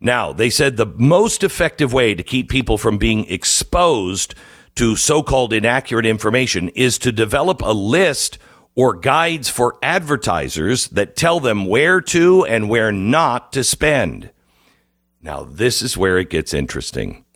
Now, 0.00 0.32
they 0.32 0.48
said 0.48 0.78
the 0.78 0.86
most 0.86 1.44
effective 1.44 1.92
way 1.92 2.14
to 2.14 2.22
keep 2.22 2.48
people 2.48 2.78
from 2.78 2.96
being 2.96 3.26
exposed 3.26 4.34
to 4.76 4.96
so 4.96 5.22
called 5.22 5.52
inaccurate 5.52 6.06
information 6.06 6.70
is 6.70 6.96
to 7.00 7.12
develop 7.12 7.60
a 7.60 7.74
list 7.74 8.38
or 8.74 8.94
guides 8.94 9.50
for 9.50 9.76
advertisers 9.82 10.88
that 10.88 11.14
tell 11.14 11.38
them 11.38 11.66
where 11.66 12.00
to 12.00 12.46
and 12.46 12.70
where 12.70 12.90
not 12.90 13.52
to 13.52 13.62
spend. 13.62 14.30
Now, 15.20 15.44
this 15.44 15.82
is 15.82 15.94
where 15.94 16.16
it 16.16 16.30
gets 16.30 16.54
interesting. 16.54 17.26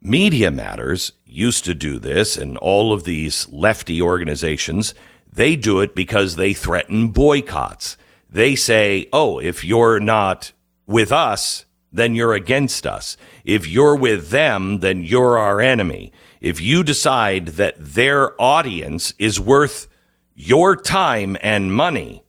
Media 0.00 0.52
Matters 0.52 1.12
used 1.24 1.64
to 1.64 1.74
do 1.74 1.98
this, 1.98 2.36
and 2.36 2.56
all 2.58 2.92
of 2.92 3.02
these 3.02 3.48
lefty 3.48 4.00
organizations 4.00 4.94
they 5.32 5.56
do 5.56 5.80
it 5.80 5.94
because 5.94 6.36
they 6.36 6.52
threaten 6.52 7.08
boycotts. 7.08 7.96
They 8.28 8.54
say, 8.54 9.08
oh, 9.12 9.38
if 9.38 9.64
you're 9.64 10.00
not 10.00 10.52
with 10.86 11.10
us, 11.10 11.64
then 11.92 12.14
you're 12.14 12.34
against 12.34 12.86
us. 12.86 13.16
If 13.44 13.66
you're 13.66 13.96
with 13.96 14.30
them, 14.30 14.80
then 14.80 15.02
you're 15.02 15.38
our 15.38 15.60
enemy. 15.60 16.12
If 16.40 16.60
you 16.60 16.82
decide 16.82 17.48
that 17.48 17.76
their 17.78 18.40
audience 18.40 19.14
is 19.18 19.38
worth 19.38 19.88
your 20.34 20.76
time 20.76 21.36
and 21.42 21.74
money, 21.74 22.24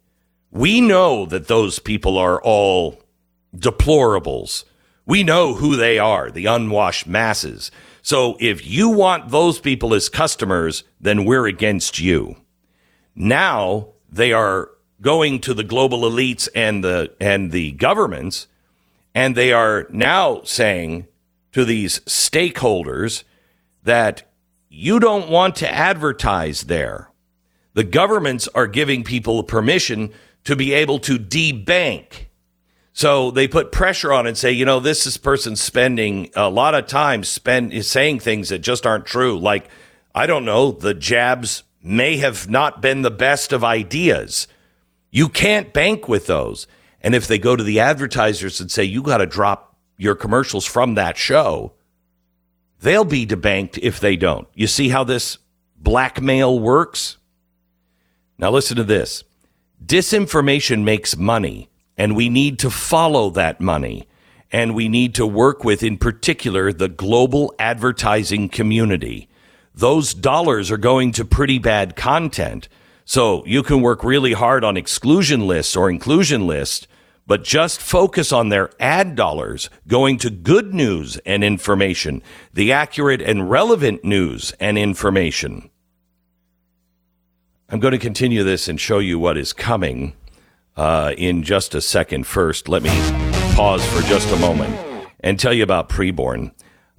we 0.51 0.81
know 0.81 1.25
that 1.25 1.47
those 1.47 1.79
people 1.79 2.17
are 2.17 2.41
all 2.41 3.01
deplorables. 3.55 4.65
We 5.05 5.23
know 5.23 5.55
who 5.55 5.75
they 5.75 5.99
are, 5.99 6.29
the 6.29 6.45
unwashed 6.45 7.07
masses. 7.07 7.71
So 8.01 8.37
if 8.39 8.65
you 8.67 8.89
want 8.89 9.29
those 9.29 9.59
people 9.59 9.93
as 9.93 10.09
customers, 10.09 10.83
then 10.99 11.25
we're 11.25 11.47
against 11.47 11.99
you. 11.99 12.35
Now 13.15 13.89
they 14.11 14.33
are 14.33 14.69
going 15.01 15.39
to 15.41 15.53
the 15.53 15.63
global 15.63 16.01
elites 16.01 16.47
and 16.55 16.83
the 16.83 17.13
and 17.19 17.51
the 17.51 17.71
governments, 17.73 18.47
and 19.13 19.35
they 19.35 19.51
are 19.51 19.87
now 19.89 20.41
saying 20.43 21.07
to 21.51 21.65
these 21.65 21.99
stakeholders 22.01 23.23
that 23.83 24.23
you 24.69 24.99
don't 24.99 25.29
want 25.29 25.55
to 25.57 25.71
advertise 25.71 26.63
there. 26.63 27.09
The 27.73 27.83
governments 27.83 28.47
are 28.55 28.67
giving 28.67 29.03
people 29.03 29.43
permission 29.43 30.11
to 30.45 30.55
be 30.55 30.73
able 30.73 30.99
to 30.99 31.17
debank. 31.17 32.27
So 32.93 33.31
they 33.31 33.47
put 33.47 33.71
pressure 33.71 34.13
on 34.13 34.27
and 34.27 34.37
say, 34.37 34.51
you 34.51 34.65
know, 34.65 34.79
this 34.79 35.07
is 35.07 35.17
person 35.17 35.55
spending 35.55 36.29
a 36.35 36.49
lot 36.49 36.75
of 36.75 36.85
time 36.85 37.23
spend 37.23 37.85
saying 37.85 38.19
things 38.19 38.49
that 38.49 38.59
just 38.59 38.85
aren't 38.85 39.05
true. 39.05 39.39
Like, 39.39 39.67
I 40.13 40.27
don't 40.27 40.45
know, 40.45 40.71
the 40.71 40.93
jabs 40.93 41.63
may 41.83 42.17
have 42.17 42.49
not 42.49 42.81
been 42.81 43.01
the 43.01 43.11
best 43.11 43.51
of 43.51 43.63
ideas. 43.63 44.47
You 45.11 45.27
can't 45.27 45.73
bank 45.73 46.07
with 46.07 46.27
those. 46.27 46.65
And 47.01 47.13
if 47.13 47.27
they 47.27 47.37
go 47.37 47.55
to 47.55 47.63
the 47.63 47.81
advertisers 47.81 48.61
and 48.61 48.71
say, 48.71 48.85
you 48.85 49.03
got 49.03 49.17
to 49.17 49.25
drop 49.25 49.75
your 49.97 50.15
commercials 50.15 50.65
from 50.65 50.95
that 50.95 51.17
show, 51.17 51.73
they'll 52.79 53.03
be 53.03 53.27
debanked 53.27 53.77
if 53.81 53.99
they 53.99 54.15
don't. 54.15 54.47
You 54.55 54.67
see 54.67 54.89
how 54.89 55.03
this 55.03 55.37
blackmail 55.75 56.57
works? 56.57 57.17
Now, 58.37 58.49
listen 58.49 58.77
to 58.77 58.83
this 58.83 59.23
disinformation 59.85 60.83
makes 60.83 61.17
money, 61.17 61.69
and 61.97 62.15
we 62.15 62.29
need 62.29 62.57
to 62.59 62.69
follow 62.69 63.29
that 63.31 63.59
money. 63.59 64.07
And 64.51 64.75
we 64.75 64.87
need 64.87 65.15
to 65.15 65.25
work 65.25 65.63
with, 65.63 65.81
in 65.81 65.97
particular, 65.97 66.71
the 66.71 66.87
global 66.87 67.55
advertising 67.57 68.49
community 68.49 69.27
those 69.73 70.13
dollars 70.13 70.71
are 70.71 70.77
going 70.77 71.11
to 71.13 71.25
pretty 71.25 71.59
bad 71.59 71.95
content. 71.95 72.67
So 73.05 73.45
you 73.45 73.63
can 73.63 73.81
work 73.81 74.03
really 74.03 74.33
hard 74.33 74.63
on 74.63 74.77
exclusion 74.77 75.47
lists 75.47 75.75
or 75.75 75.89
inclusion 75.89 76.47
lists, 76.47 76.87
but 77.25 77.43
just 77.43 77.81
focus 77.81 78.31
on 78.31 78.49
their 78.49 78.69
ad 78.79 79.15
dollars 79.15 79.69
going 79.87 80.17
to 80.19 80.29
good 80.29 80.73
news 80.73 81.17
and 81.25 81.43
information, 81.43 82.21
the 82.53 82.71
accurate 82.71 83.21
and 83.21 83.49
relevant 83.49 84.03
news 84.03 84.53
and 84.59 84.77
information. 84.77 85.69
I'm 87.69 87.79
going 87.79 87.93
to 87.93 87.97
continue 87.97 88.43
this 88.43 88.67
and 88.67 88.79
show 88.79 88.99
you 88.99 89.17
what 89.17 89.37
is 89.37 89.51
coming 89.51 90.13
uh, 90.77 91.13
in 91.17 91.43
just 91.43 91.73
a 91.73 91.81
second. 91.81 92.27
First, 92.27 92.69
let 92.69 92.83
me 92.83 92.91
pause 93.55 93.85
for 93.87 94.01
just 94.07 94.31
a 94.31 94.37
moment 94.37 94.75
and 95.21 95.39
tell 95.39 95.53
you 95.53 95.63
about 95.63 95.89
preborn. 95.89 96.51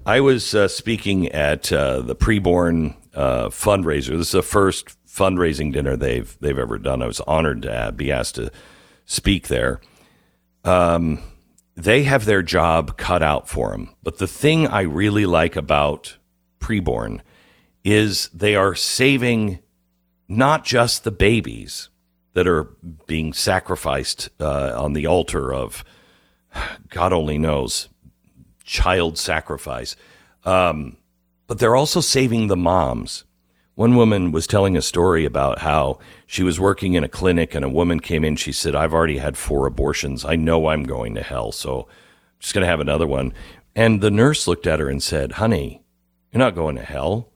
I 0.07 0.21
was 0.21 0.55
uh, 0.55 0.69
speaking 0.69 1.29
at 1.29 1.73
uh, 1.73 2.03
the 2.03 2.15
preborn 2.15 2.95
uh, 3.15 3.49
fundraiser. 3.49 4.09
This 4.19 4.27
is 4.27 4.33
the 4.33 4.43
first 4.43 4.97
fundraising 5.09 5.73
dinner 5.73 5.97
they've 5.97 6.37
they've 6.41 6.59
ever 6.59 6.79
done. 6.79 7.03
I 7.03 7.07
was 7.07 7.21
honored 7.21 7.63
to 7.63 7.93
be 7.97 8.13
asked 8.13 8.35
to 8.35 8.53
speak 9.07 9.49
there. 9.49 9.81
Um, 10.63 11.23
they 11.75 12.03
have 12.03 12.27
their 12.27 12.43
job 12.43 12.99
cut 12.99 13.23
out 13.23 13.49
for 13.49 13.71
them. 13.71 13.95
But 14.03 14.19
the 14.19 14.27
thing 14.27 14.67
I 14.67 14.83
really 14.83 15.25
like 15.25 15.57
about 15.57 16.19
preborn 16.61 17.21
is 17.83 18.29
they 18.29 18.55
are 18.55 18.75
saving 18.75 19.61
not 20.29 20.65
just 20.65 21.05
the 21.05 21.11
babies 21.11 21.89
that 22.35 22.47
are 22.47 22.65
being 23.07 23.33
sacrificed 23.33 24.29
uh, 24.39 24.79
on 24.79 24.93
the 24.93 25.07
altar 25.07 25.53
of 25.53 25.83
God 26.91 27.13
only 27.13 27.39
knows 27.39 27.89
child 28.65 29.19
sacrifice, 29.19 29.97
um, 30.45 30.97
but 31.47 31.59
they're 31.59 31.77
also 31.77 32.01
saving 32.01 32.49
the 32.49 32.57
moms. 32.57 33.25
One 33.75 33.97
woman 33.97 34.33
was 34.33 34.47
telling 34.47 34.77
a 34.77 34.83
story 34.83 35.25
about 35.25 35.59
how 35.59 35.99
she 36.27 36.43
was 36.43 36.61
working 36.61 36.95
in 36.95 37.05
a 37.05 37.09
clinic 37.09 37.55
and 37.55 37.65
a 37.65 37.69
woman 37.69 38.01
came 38.01 38.25
in. 38.25 38.37
She 38.37 38.53
said, 38.53 38.75
I've 38.75 38.95
already 38.95 39.19
had 39.19 39.37
four 39.37 39.67
abortions. 39.67 40.25
I 40.25 40.37
know 40.37 40.69
I'm 40.69 40.85
going 40.85 41.15
to 41.17 41.23
hell, 41.23 41.51
so 41.51 41.81
I'm 41.81 41.87
just 42.39 42.55
going 42.55 42.63
to 42.63 42.69
have 42.69 42.81
another 42.81 43.07
one. 43.07 43.33
And 43.75 44.01
the 44.01 44.11
nurse 44.11 44.47
looked 44.47 44.67
at 44.67 44.79
her 44.79 44.89
and 44.89 45.03
said, 45.03 45.33
Honey, 45.33 45.83
you're 46.33 46.39
not 46.39 46.55
going 46.55 46.77
to 46.77 46.85
hell. 46.85 47.33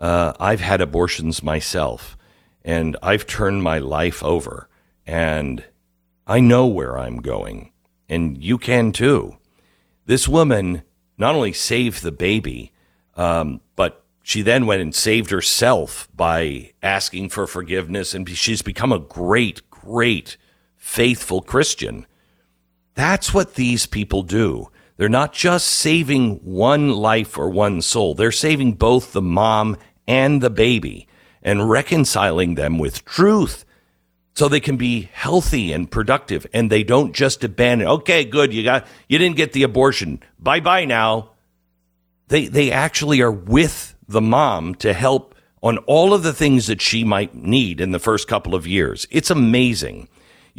Uh, 0.00 0.32
I've 0.38 0.60
had 0.60 0.80
abortions 0.80 1.42
myself 1.42 2.16
and 2.64 2.96
I've 3.02 3.26
turned 3.26 3.62
my 3.62 3.78
life 3.78 4.22
over 4.22 4.68
and 5.06 5.64
I 6.26 6.40
know 6.40 6.66
where 6.66 6.98
I'm 6.98 7.16
going 7.18 7.72
and 8.08 8.42
you 8.42 8.58
can 8.58 8.92
too. 8.92 9.38
This 10.08 10.26
woman 10.26 10.84
not 11.18 11.34
only 11.34 11.52
saved 11.52 12.02
the 12.02 12.10
baby, 12.10 12.72
um, 13.14 13.60
but 13.76 14.06
she 14.22 14.40
then 14.40 14.64
went 14.64 14.80
and 14.80 14.94
saved 14.94 15.30
herself 15.30 16.08
by 16.16 16.72
asking 16.82 17.28
for 17.28 17.46
forgiveness, 17.46 18.14
and 18.14 18.26
she's 18.26 18.62
become 18.62 18.90
a 18.90 18.98
great, 18.98 19.68
great, 19.68 20.38
faithful 20.76 21.42
Christian. 21.42 22.06
That's 22.94 23.34
what 23.34 23.56
these 23.56 23.84
people 23.84 24.22
do. 24.22 24.70
They're 24.96 25.10
not 25.10 25.34
just 25.34 25.66
saving 25.66 26.36
one 26.36 26.88
life 26.88 27.36
or 27.36 27.50
one 27.50 27.82
soul, 27.82 28.14
they're 28.14 28.32
saving 28.32 28.72
both 28.74 29.12
the 29.12 29.20
mom 29.20 29.76
and 30.06 30.40
the 30.40 30.48
baby 30.48 31.06
and 31.42 31.68
reconciling 31.68 32.54
them 32.54 32.78
with 32.78 33.04
truth 33.04 33.66
so 34.38 34.46
they 34.46 34.60
can 34.60 34.76
be 34.76 35.08
healthy 35.12 35.72
and 35.72 35.90
productive 35.90 36.46
and 36.52 36.70
they 36.70 36.84
don't 36.84 37.12
just 37.12 37.42
abandon 37.42 37.88
okay 37.88 38.24
good 38.24 38.54
you 38.54 38.62
got 38.62 38.86
you 39.08 39.18
didn't 39.18 39.36
get 39.36 39.52
the 39.52 39.64
abortion. 39.64 40.22
Bye 40.38 40.60
bye 40.60 40.84
now. 40.84 41.32
They 42.28 42.46
they 42.46 42.70
actually 42.70 43.20
are 43.20 43.32
with 43.32 43.96
the 44.06 44.20
mom 44.20 44.76
to 44.76 44.92
help 44.92 45.34
on 45.60 45.78
all 45.78 46.14
of 46.14 46.22
the 46.22 46.32
things 46.32 46.68
that 46.68 46.80
she 46.80 47.02
might 47.02 47.34
need 47.34 47.80
in 47.80 47.90
the 47.90 47.98
first 47.98 48.28
couple 48.28 48.54
of 48.54 48.64
years. 48.64 49.08
It's 49.10 49.28
amazing 49.28 50.08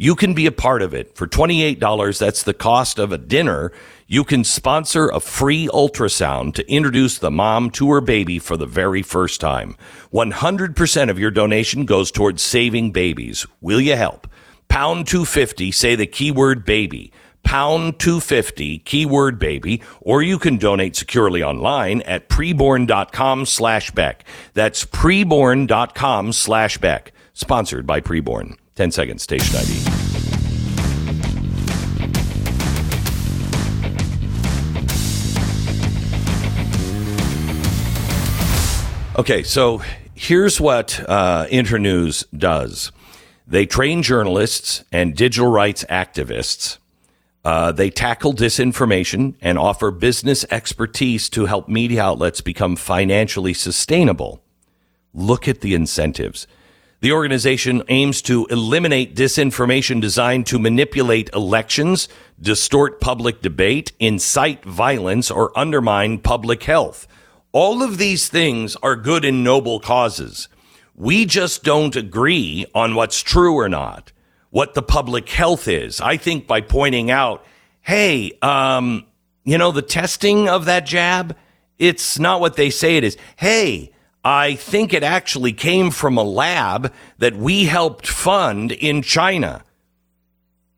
you 0.02 0.14
can 0.14 0.32
be 0.32 0.46
a 0.46 0.52
part 0.52 0.80
of 0.80 0.94
it 0.94 1.14
for 1.14 1.26
$28 1.26 2.18
that's 2.18 2.42
the 2.42 2.54
cost 2.54 2.98
of 2.98 3.12
a 3.12 3.18
dinner 3.18 3.70
you 4.12 4.24
can 4.24 4.42
sponsor 4.42 5.08
a 5.08 5.20
free 5.20 5.68
ultrasound 5.68 6.54
to 6.54 6.68
introduce 6.68 7.18
the 7.18 7.30
mom 7.30 7.70
to 7.70 7.92
her 7.92 8.00
baby 8.00 8.40
for 8.40 8.56
the 8.56 8.66
very 8.66 9.02
first 9.02 9.40
time. 9.40 9.76
100% 10.12 11.10
of 11.10 11.18
your 11.20 11.30
donation 11.30 11.84
goes 11.84 12.10
towards 12.10 12.42
saving 12.42 12.90
babies. 12.90 13.46
Will 13.60 13.80
you 13.80 13.94
help? 13.94 14.26
Pound 14.66 15.06
250, 15.06 15.70
say 15.70 15.94
the 15.94 16.08
keyword 16.08 16.64
baby. 16.64 17.12
Pound 17.44 18.00
250, 18.00 18.80
keyword 18.80 19.38
baby, 19.38 19.80
or 20.00 20.22
you 20.22 20.40
can 20.40 20.56
donate 20.56 20.96
securely 20.96 21.40
online 21.40 22.02
at 22.02 22.28
preborn.com 22.28 23.46
slash 23.46 23.92
Beck. 23.92 24.24
That's 24.54 24.84
preborn.com 24.84 26.32
slash 26.32 26.78
Beck. 26.78 27.12
Sponsored 27.32 27.86
by 27.86 28.00
Preborn. 28.00 28.56
10 28.80 28.92
seconds, 28.92 29.22
station 29.22 29.54
ID. 29.56 29.70
Okay, 39.18 39.42
so 39.42 39.82
here's 40.14 40.58
what 40.58 40.98
uh, 41.06 41.46
Internews 41.50 42.24
does 42.34 42.90
they 43.46 43.66
train 43.66 44.02
journalists 44.02 44.82
and 44.90 45.14
digital 45.14 45.50
rights 45.50 45.84
activists. 45.90 46.78
Uh, 47.44 47.72
they 47.72 47.90
tackle 47.90 48.32
disinformation 48.32 49.34
and 49.42 49.58
offer 49.58 49.90
business 49.90 50.46
expertise 50.50 51.28
to 51.28 51.44
help 51.44 51.68
media 51.68 52.02
outlets 52.02 52.40
become 52.40 52.76
financially 52.76 53.52
sustainable. 53.52 54.42
Look 55.12 55.46
at 55.46 55.60
the 55.60 55.74
incentives. 55.74 56.46
The 57.00 57.12
organization 57.12 57.82
aims 57.88 58.20
to 58.22 58.44
eliminate 58.50 59.16
disinformation 59.16 60.02
designed 60.02 60.46
to 60.48 60.58
manipulate 60.58 61.30
elections, 61.32 62.08
distort 62.38 63.00
public 63.00 63.40
debate, 63.40 63.92
incite 63.98 64.62
violence, 64.64 65.30
or 65.30 65.58
undermine 65.58 66.18
public 66.18 66.64
health. 66.64 67.08
All 67.52 67.82
of 67.82 67.96
these 67.96 68.28
things 68.28 68.76
are 68.76 68.96
good 68.96 69.24
and 69.24 69.42
noble 69.42 69.80
causes. 69.80 70.48
We 70.94 71.24
just 71.24 71.64
don't 71.64 71.96
agree 71.96 72.66
on 72.74 72.94
what's 72.94 73.22
true 73.22 73.54
or 73.54 73.70
not, 73.70 74.12
what 74.50 74.74
the 74.74 74.82
public 74.82 75.26
health 75.30 75.68
is. 75.68 76.02
I 76.02 76.18
think 76.18 76.46
by 76.46 76.60
pointing 76.60 77.10
out, 77.10 77.46
hey, 77.80 78.32
um, 78.42 79.06
you 79.44 79.56
know, 79.56 79.72
the 79.72 79.80
testing 79.80 80.50
of 80.50 80.66
that 80.66 80.84
jab, 80.84 81.34
it's 81.78 82.18
not 82.18 82.42
what 82.42 82.56
they 82.56 82.68
say 82.68 82.98
it 82.98 83.04
is. 83.04 83.16
Hey, 83.36 83.92
I 84.24 84.54
think 84.54 84.92
it 84.92 85.02
actually 85.02 85.52
came 85.52 85.90
from 85.90 86.18
a 86.18 86.22
lab 86.22 86.92
that 87.18 87.36
we 87.36 87.64
helped 87.64 88.06
fund 88.06 88.72
in 88.72 89.02
China. 89.02 89.64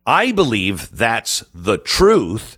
I 0.05 0.31
believe 0.31 0.89
that's 0.91 1.43
the 1.53 1.77
truth. 1.77 2.57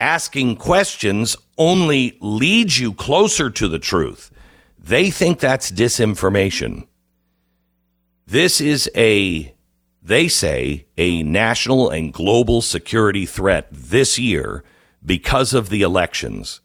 Asking 0.00 0.56
questions 0.56 1.36
only 1.56 2.18
leads 2.20 2.78
you 2.78 2.92
closer 2.92 3.50
to 3.50 3.68
the 3.68 3.78
truth. 3.78 4.30
They 4.78 5.10
think 5.10 5.38
that's 5.38 5.70
disinformation. 5.70 6.86
This 8.26 8.60
is 8.60 8.90
a, 8.96 9.54
they 10.02 10.28
say, 10.28 10.86
a 10.96 11.22
national 11.22 11.90
and 11.90 12.12
global 12.12 12.62
security 12.62 13.26
threat 13.26 13.68
this 13.70 14.18
year 14.18 14.64
because 15.04 15.54
of 15.54 15.68
the 15.70 15.82
elections. 15.82 16.60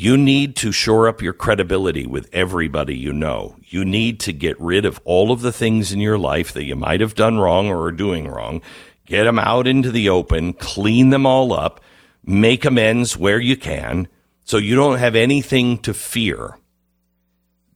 You 0.00 0.16
need 0.16 0.56
to 0.56 0.72
shore 0.72 1.08
up 1.08 1.20
your 1.20 1.34
credibility 1.34 2.06
with 2.06 2.30
everybody 2.32 2.96
you 2.96 3.12
know. 3.12 3.56
You 3.66 3.84
need 3.84 4.18
to 4.20 4.32
get 4.32 4.58
rid 4.58 4.86
of 4.86 4.98
all 5.04 5.30
of 5.30 5.42
the 5.42 5.52
things 5.52 5.92
in 5.92 6.00
your 6.00 6.16
life 6.16 6.54
that 6.54 6.64
you 6.64 6.74
might 6.74 7.02
have 7.02 7.14
done 7.14 7.38
wrong 7.38 7.68
or 7.68 7.82
are 7.82 7.92
doing 7.92 8.26
wrong. 8.26 8.62
Get 9.04 9.24
them 9.24 9.38
out 9.38 9.66
into 9.66 9.90
the 9.90 10.08
open, 10.08 10.54
clean 10.54 11.10
them 11.10 11.26
all 11.26 11.52
up, 11.52 11.82
make 12.24 12.64
amends 12.64 13.18
where 13.18 13.38
you 13.38 13.58
can 13.58 14.08
so 14.42 14.56
you 14.56 14.74
don't 14.74 14.96
have 14.96 15.14
anything 15.14 15.76
to 15.80 15.92
fear. 15.92 16.56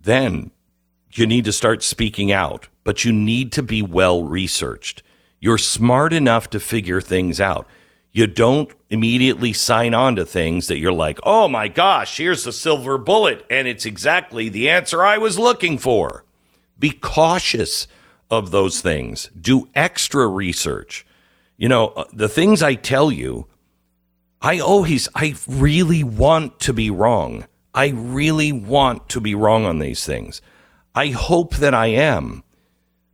Then 0.00 0.50
you 1.12 1.26
need 1.26 1.44
to 1.44 1.52
start 1.52 1.82
speaking 1.82 2.32
out, 2.32 2.68
but 2.84 3.04
you 3.04 3.12
need 3.12 3.52
to 3.52 3.62
be 3.62 3.82
well 3.82 4.24
researched. 4.24 5.02
You're 5.40 5.58
smart 5.58 6.14
enough 6.14 6.48
to 6.48 6.58
figure 6.58 7.02
things 7.02 7.38
out. 7.38 7.68
You 8.14 8.28
don't 8.28 8.72
immediately 8.90 9.52
sign 9.52 9.92
on 9.92 10.14
to 10.16 10.24
things 10.24 10.68
that 10.68 10.78
you're 10.78 10.92
like, 10.92 11.18
oh 11.24 11.48
my 11.48 11.66
gosh, 11.66 12.16
here's 12.16 12.44
the 12.44 12.52
silver 12.52 12.96
bullet, 12.96 13.44
and 13.50 13.66
it's 13.66 13.84
exactly 13.84 14.48
the 14.48 14.70
answer 14.70 15.04
I 15.04 15.18
was 15.18 15.36
looking 15.36 15.78
for. 15.78 16.24
Be 16.78 16.90
cautious 16.90 17.88
of 18.30 18.52
those 18.52 18.80
things. 18.80 19.30
Do 19.38 19.68
extra 19.74 20.28
research. 20.28 21.04
You 21.56 21.68
know, 21.68 21.88
uh, 21.88 22.04
the 22.12 22.28
things 22.28 22.62
I 22.62 22.76
tell 22.76 23.10
you, 23.10 23.48
I 24.40 24.60
always, 24.60 25.08
I 25.16 25.34
really 25.48 26.04
want 26.04 26.60
to 26.60 26.72
be 26.72 26.90
wrong. 26.90 27.46
I 27.74 27.88
really 27.88 28.52
want 28.52 29.08
to 29.08 29.20
be 29.20 29.34
wrong 29.34 29.64
on 29.64 29.80
these 29.80 30.06
things. 30.06 30.40
I 30.94 31.08
hope 31.08 31.56
that 31.56 31.74
I 31.74 31.88
am. 31.88 32.44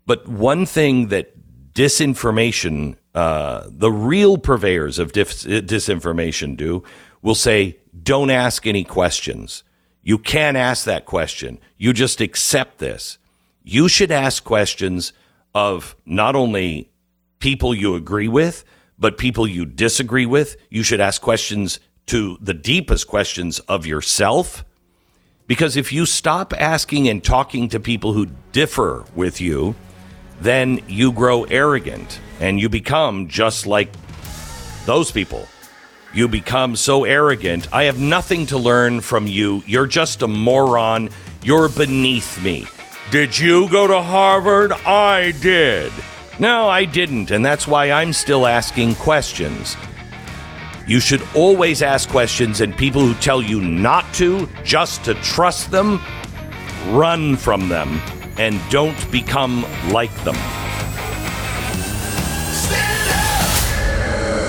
But 0.04 0.28
one 0.28 0.66
thing 0.66 1.08
that 1.08 1.32
disinformation, 1.72 2.96
uh, 3.14 3.64
the 3.66 3.90
real 3.90 4.38
purveyors 4.38 4.98
of 4.98 5.12
dis- 5.12 5.44
disinformation 5.44 6.56
do, 6.56 6.82
will 7.22 7.34
say, 7.34 7.76
don't 8.02 8.30
ask 8.30 8.66
any 8.66 8.84
questions. 8.84 9.64
You 10.02 10.16
can't 10.18 10.56
ask 10.56 10.84
that 10.84 11.04
question. 11.06 11.58
You 11.76 11.92
just 11.92 12.20
accept 12.20 12.78
this. 12.78 13.18
you 13.62 13.88
should 13.88 14.10
ask 14.10 14.44
questions 14.44 15.12
of 15.54 15.96
not 16.06 16.34
only 16.36 16.90
people 17.38 17.74
you 17.74 17.94
agree 17.94 18.28
with, 18.28 18.64
but 18.98 19.18
people 19.18 19.46
you 19.46 19.64
disagree 19.64 20.26
with. 20.26 20.56
You 20.70 20.82
should 20.82 21.00
ask 21.00 21.20
questions 21.20 21.80
to 22.06 22.38
the 22.40 22.54
deepest 22.54 23.06
questions 23.06 23.58
of 23.60 23.86
yourself. 23.86 24.64
Because 25.46 25.76
if 25.76 25.92
you 25.92 26.06
stop 26.06 26.52
asking 26.58 27.08
and 27.08 27.22
talking 27.22 27.68
to 27.70 27.80
people 27.80 28.12
who 28.12 28.26
differ 28.52 29.04
with 29.14 29.40
you, 29.40 29.74
then 30.40 30.80
you 30.88 31.12
grow 31.12 31.44
arrogant 31.44 32.20
and 32.40 32.58
you 32.58 32.68
become 32.68 33.28
just 33.28 33.66
like 33.66 33.90
those 34.86 35.10
people. 35.10 35.46
You 36.12 36.26
become 36.26 36.74
so 36.74 37.04
arrogant. 37.04 37.72
I 37.72 37.84
have 37.84 38.00
nothing 38.00 38.46
to 38.46 38.58
learn 38.58 39.00
from 39.00 39.26
you. 39.26 39.62
You're 39.66 39.86
just 39.86 40.22
a 40.22 40.28
moron. 40.28 41.10
You're 41.42 41.68
beneath 41.68 42.42
me. 42.42 42.66
Did 43.10 43.38
you 43.38 43.68
go 43.70 43.86
to 43.86 44.00
Harvard? 44.00 44.72
I 44.72 45.32
did. 45.40 45.92
No, 46.38 46.68
I 46.68 46.84
didn't, 46.86 47.30
and 47.30 47.44
that's 47.44 47.68
why 47.68 47.90
I'm 47.90 48.12
still 48.12 48.46
asking 48.46 48.94
questions. 48.96 49.76
You 50.86 51.00
should 51.00 51.22
always 51.34 51.82
ask 51.82 52.08
questions, 52.08 52.60
and 52.60 52.76
people 52.76 53.02
who 53.02 53.14
tell 53.14 53.42
you 53.42 53.60
not 53.60 54.12
to, 54.14 54.48
just 54.64 55.04
to 55.04 55.14
trust 55.14 55.70
them, 55.70 56.00
run 56.88 57.36
from 57.36 57.68
them 57.68 58.00
and 58.40 58.58
don't 58.70 59.12
become 59.12 59.66
like 59.90 60.14
them. 60.24 60.34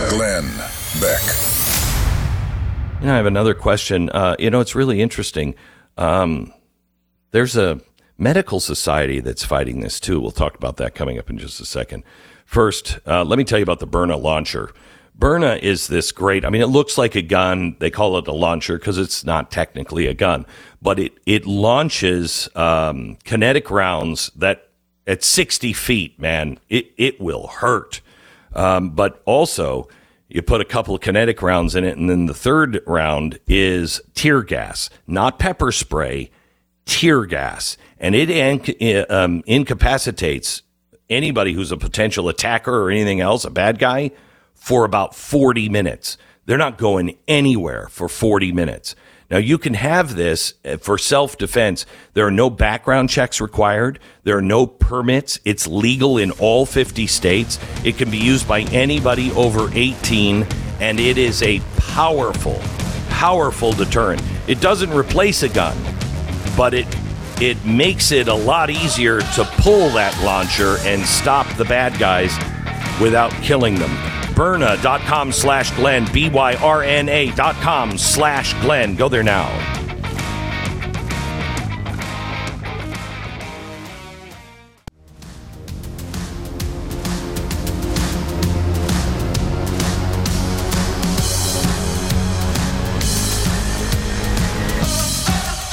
Glenn 0.10 0.48
Beck. 1.02 1.22
You 3.02 3.08
know, 3.08 3.14
I 3.14 3.18
have 3.18 3.26
another 3.26 3.54
question. 3.54 4.10
Uh, 4.12 4.38
you 4.40 4.50
know, 4.50 4.62
it's 4.62 4.76
really 4.76 5.02
interesting. 5.02 5.56
Um, 5.98 6.54
there's 7.32 7.58
a 7.58 7.82
medical 8.18 8.62
society 8.62 9.20
that's 9.20 9.44
fighting 9.44 9.82
this 9.82 10.00
too. 10.00 10.22
We'll 10.22 10.32
talk 10.32 10.56
about 10.56 10.78
that 10.78 10.96
coming 10.96 11.20
up 11.20 11.30
in 11.30 11.38
just 11.38 11.60
a 11.60 11.66
second. 11.66 12.06
First, 12.46 12.98
uh, 13.06 13.26
let 13.26 13.38
me 13.38 13.44
tell 13.44 13.60
you 13.60 13.64
about 13.64 13.82
the 13.82 13.88
Byrna 13.88 14.16
launcher. 14.16 14.72
Byrna 15.18 15.60
is 15.62 15.88
this 15.88 16.12
great. 16.12 16.46
I 16.46 16.50
mean, 16.50 16.62
it 16.62 16.68
looks 16.68 16.98
like 16.98 17.16
a 17.16 17.22
gun. 17.22 17.76
They 17.80 17.92
call 17.92 18.18
it 18.18 18.28
a 18.28 18.34
launcher 18.34 18.78
because 18.78 18.98
it's 18.98 19.24
not 19.24 19.52
technically 19.52 20.08
a 20.08 20.14
gun, 20.14 20.46
but 20.82 21.00
it 21.00 21.14
it 21.26 21.46
launches 21.46 22.50
um, 22.56 23.18
kinetic 23.24 23.70
rounds 23.70 24.32
that 24.36 24.70
at 25.06 25.24
60 25.24 25.74
feet, 25.74 26.20
man, 26.20 26.60
it 26.70 26.92
it 26.98 27.20
will 27.20 27.48
hurt. 27.48 28.02
Um, 28.54 28.92
but 28.92 29.22
also, 29.26 29.88
you 30.28 30.42
put 30.42 30.62
a 30.62 30.66
couple 30.66 30.96
of 30.96 31.02
kinetic 31.02 31.42
rounds 31.42 31.76
in 31.76 31.84
it, 31.84 31.98
and 31.98 32.10
then 32.10 32.26
the 32.26 32.34
third 32.34 32.82
round 32.88 33.40
is 33.48 34.02
tear 34.14 34.42
gas, 34.42 34.90
not 35.08 35.40
pepper 35.40 35.72
spray, 35.72 36.32
tear 36.86 37.26
gas, 37.26 37.78
and 38.00 38.16
it 38.16 38.30
inc- 38.30 39.12
um, 39.12 39.44
incapacitates 39.46 40.64
anybody 41.10 41.54
who's 41.54 41.72
a 41.72 41.78
potential 41.78 42.30
attacker 42.30 42.74
or 42.82 42.90
anything 42.90 43.20
else, 43.20 43.44
a 43.44 43.52
bad 43.52 43.78
guy, 43.78 44.12
for 44.62 44.86
about 44.86 45.16
40 45.16 45.70
minutes. 45.70 46.20
They're 46.46 46.58
not 46.58 46.78
going 46.78 47.18
anywhere 47.28 47.88
for 47.90 48.08
40 48.08 48.52
minutes. 48.52 48.96
Now, 49.32 49.38
you 49.38 49.58
can 49.58 49.74
have 49.74 50.16
this 50.16 50.54
uh, 50.64 50.78
for 50.78 51.00
self 51.00 51.38
defense. 51.38 51.86
There 52.14 52.28
are 52.28 52.32
no 52.32 52.50
background 52.50 53.10
checks 53.10 53.42
required. 53.42 54.00
There 54.24 54.38
are 54.38 54.42
no 54.42 54.68
permits. 54.68 55.40
It's 55.46 55.66
legal 55.66 56.20
in 56.20 56.30
all 56.32 56.68
50 56.68 57.08
states. 57.08 57.58
It 57.84 57.98
can 57.98 58.12
be 58.12 58.18
used 58.18 58.48
by 58.48 58.62
anybody 58.62 59.32
over 59.32 59.70
18, 59.74 60.46
and 60.80 61.00
it 61.00 61.18
is 61.18 61.42
a 61.42 61.60
powerful, 61.78 62.60
powerful 63.10 63.72
deterrent. 63.72 64.22
It 64.48 64.62
doesn't 64.62 64.92
replace 64.92 65.42
a 65.42 65.50
gun, 65.50 65.76
but 66.56 66.76
it 66.76 66.88
it 67.42 67.66
makes 67.66 68.12
it 68.12 68.28
a 68.28 68.36
lot 68.36 68.70
easier 68.70 69.22
to 69.22 69.44
pull 69.58 69.90
that 69.92 70.16
launcher 70.24 70.78
and 70.82 71.04
stop 71.04 71.48
the 71.58 71.66
bad 71.66 71.98
guys 71.98 72.38
without 73.02 73.32
killing 73.42 73.74
them. 73.74 74.21
Byrna.com 74.42 75.32
slash 75.32 75.70
Glenn, 75.76 76.12
B 76.12 76.28
Y 76.28 76.56
R 76.56 76.82
N 76.82 77.10
A 77.10 77.30
dot 77.36 77.54
com 77.58 77.96
slash 77.96 78.60
Glenn. 78.62 78.96
Go 78.96 79.08
there 79.08 79.22
now. 79.22 79.48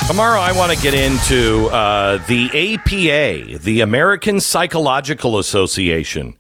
Tomorrow, 0.07 0.41
I 0.41 0.53
want 0.55 0.77
to 0.77 0.83
get 0.83 0.93
into 0.93 1.69
uh, 1.69 2.19
the 2.27 2.75
APA, 2.75 3.61
the 3.61 3.81
American 3.81 4.41
Psychological 4.41 5.39
Association. 5.39 6.37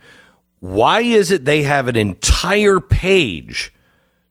Why 0.60 1.00
is 1.00 1.30
it 1.30 1.44
they 1.44 1.62
have 1.62 1.88
an 1.88 1.96
entire 1.96 2.80
page 2.80 3.72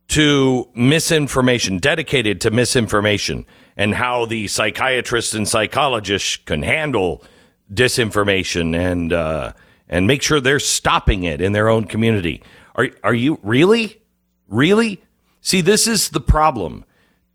to 0.09 0.69
misinformation, 0.73 1.79
dedicated 1.79 2.41
to 2.41 2.51
misinformation, 2.51 3.45
and 3.75 3.95
how 3.95 4.25
the 4.25 4.47
psychiatrists 4.47 5.33
and 5.33 5.47
psychologists 5.47 6.37
can 6.37 6.63
handle 6.63 7.23
disinformation 7.73 8.75
and 8.75 9.13
uh, 9.13 9.53
and 9.89 10.07
make 10.07 10.21
sure 10.21 10.39
they're 10.39 10.59
stopping 10.59 11.23
it 11.23 11.41
in 11.41 11.51
their 11.51 11.69
own 11.69 11.85
community? 11.85 12.41
Are 12.75 12.89
are 13.03 13.13
you 13.13 13.39
really, 13.43 14.01
really? 14.47 15.01
See, 15.41 15.61
this 15.61 15.87
is 15.87 16.09
the 16.09 16.21
problem 16.21 16.83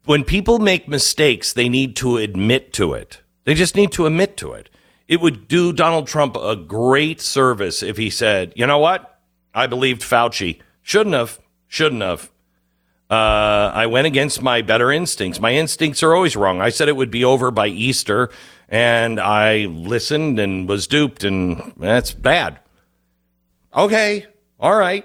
when 0.04 0.24
people 0.24 0.58
make 0.58 0.88
mistakes, 0.88 1.52
they 1.52 1.68
need 1.68 1.94
to 1.96 2.16
admit 2.16 2.72
to 2.74 2.92
it. 2.94 3.20
They 3.44 3.54
just 3.54 3.76
need 3.76 3.92
to 3.92 4.06
admit 4.06 4.36
to 4.38 4.52
it. 4.52 4.68
It 5.12 5.20
would 5.20 5.46
do 5.46 5.74
Donald 5.74 6.06
Trump 6.06 6.36
a 6.36 6.56
great 6.56 7.20
service 7.20 7.82
if 7.82 7.98
he 7.98 8.08
said, 8.08 8.54
you 8.56 8.66
know 8.66 8.78
what? 8.78 9.20
I 9.52 9.66
believed 9.66 10.00
Fauci. 10.00 10.62
Shouldn't 10.80 11.14
have. 11.14 11.38
Shouldn't 11.68 12.00
have. 12.00 12.30
Uh, 13.10 13.70
I 13.74 13.88
went 13.88 14.06
against 14.06 14.40
my 14.40 14.62
better 14.62 14.90
instincts. 14.90 15.38
My 15.38 15.52
instincts 15.52 16.02
are 16.02 16.14
always 16.14 16.34
wrong. 16.34 16.62
I 16.62 16.70
said 16.70 16.88
it 16.88 16.96
would 16.96 17.10
be 17.10 17.26
over 17.26 17.50
by 17.50 17.66
Easter, 17.66 18.30
and 18.70 19.20
I 19.20 19.66
listened 19.66 20.38
and 20.38 20.66
was 20.66 20.86
duped, 20.86 21.24
and 21.24 21.74
that's 21.76 22.14
bad. 22.14 22.60
Okay. 23.76 24.24
All 24.58 24.76
right. 24.76 25.04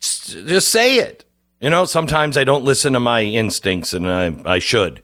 Just 0.00 0.68
say 0.68 0.96
it. 0.96 1.26
You 1.60 1.68
know, 1.68 1.84
sometimes 1.84 2.38
I 2.38 2.44
don't 2.44 2.64
listen 2.64 2.94
to 2.94 3.00
my 3.00 3.20
instincts, 3.20 3.92
and 3.92 4.10
I, 4.10 4.34
I 4.46 4.60
should. 4.60 5.02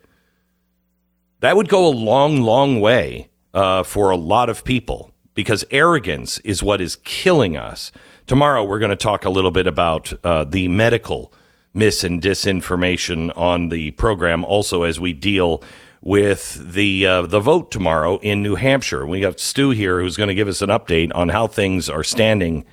That 1.41 1.55
would 1.55 1.69
go 1.69 1.87
a 1.87 1.91
long, 1.91 2.41
long 2.41 2.81
way 2.81 3.29
uh, 3.55 3.83
for 3.83 4.11
a 4.11 4.17
lot 4.17 4.49
of 4.49 4.65
people 4.65 5.13
because 5.35 5.65
arrogance 5.71 6.39
is 6.41 6.63
what 6.63 6.81
is 6.81 6.97
killing 6.97 7.57
us. 7.57 7.93
Tomorrow, 8.27 8.65
we're 8.65 8.79
going 8.79 8.91
to 8.91 8.97
talk 8.97 9.25
a 9.25 9.31
little 9.31 9.51
bit 9.51 9.67
about 9.67 10.13
uh, 10.25 10.45
the 10.45 10.69
medical 10.69 11.33
mis 11.73 12.03
and 12.03 12.21
disinformation 12.21 13.37
on 13.37 13.69
the 13.69 13.93
program, 13.93 14.45
also 14.45 14.83
as 14.83 14.99
we 14.99 15.13
deal 15.13 15.63
with 16.01 16.73
the 16.73 17.07
uh, 17.07 17.23
the 17.23 17.41
vote 17.41 17.71
tomorrow 17.71 18.19
in 18.19 18.43
New 18.43 18.57
Hampshire. 18.57 19.07
We 19.07 19.21
got 19.21 19.41
Stu 19.41 19.71
here 19.71 20.01
who's 20.01 20.17
going 20.17 20.29
to 20.29 20.35
give 20.35 20.49
us 20.49 20.63
an 20.63 20.71
update 20.71 21.11
on 21.15 21.29
how 21.31 21.47
things 21.47 21.89
are 21.89 22.05
standing 22.05 22.65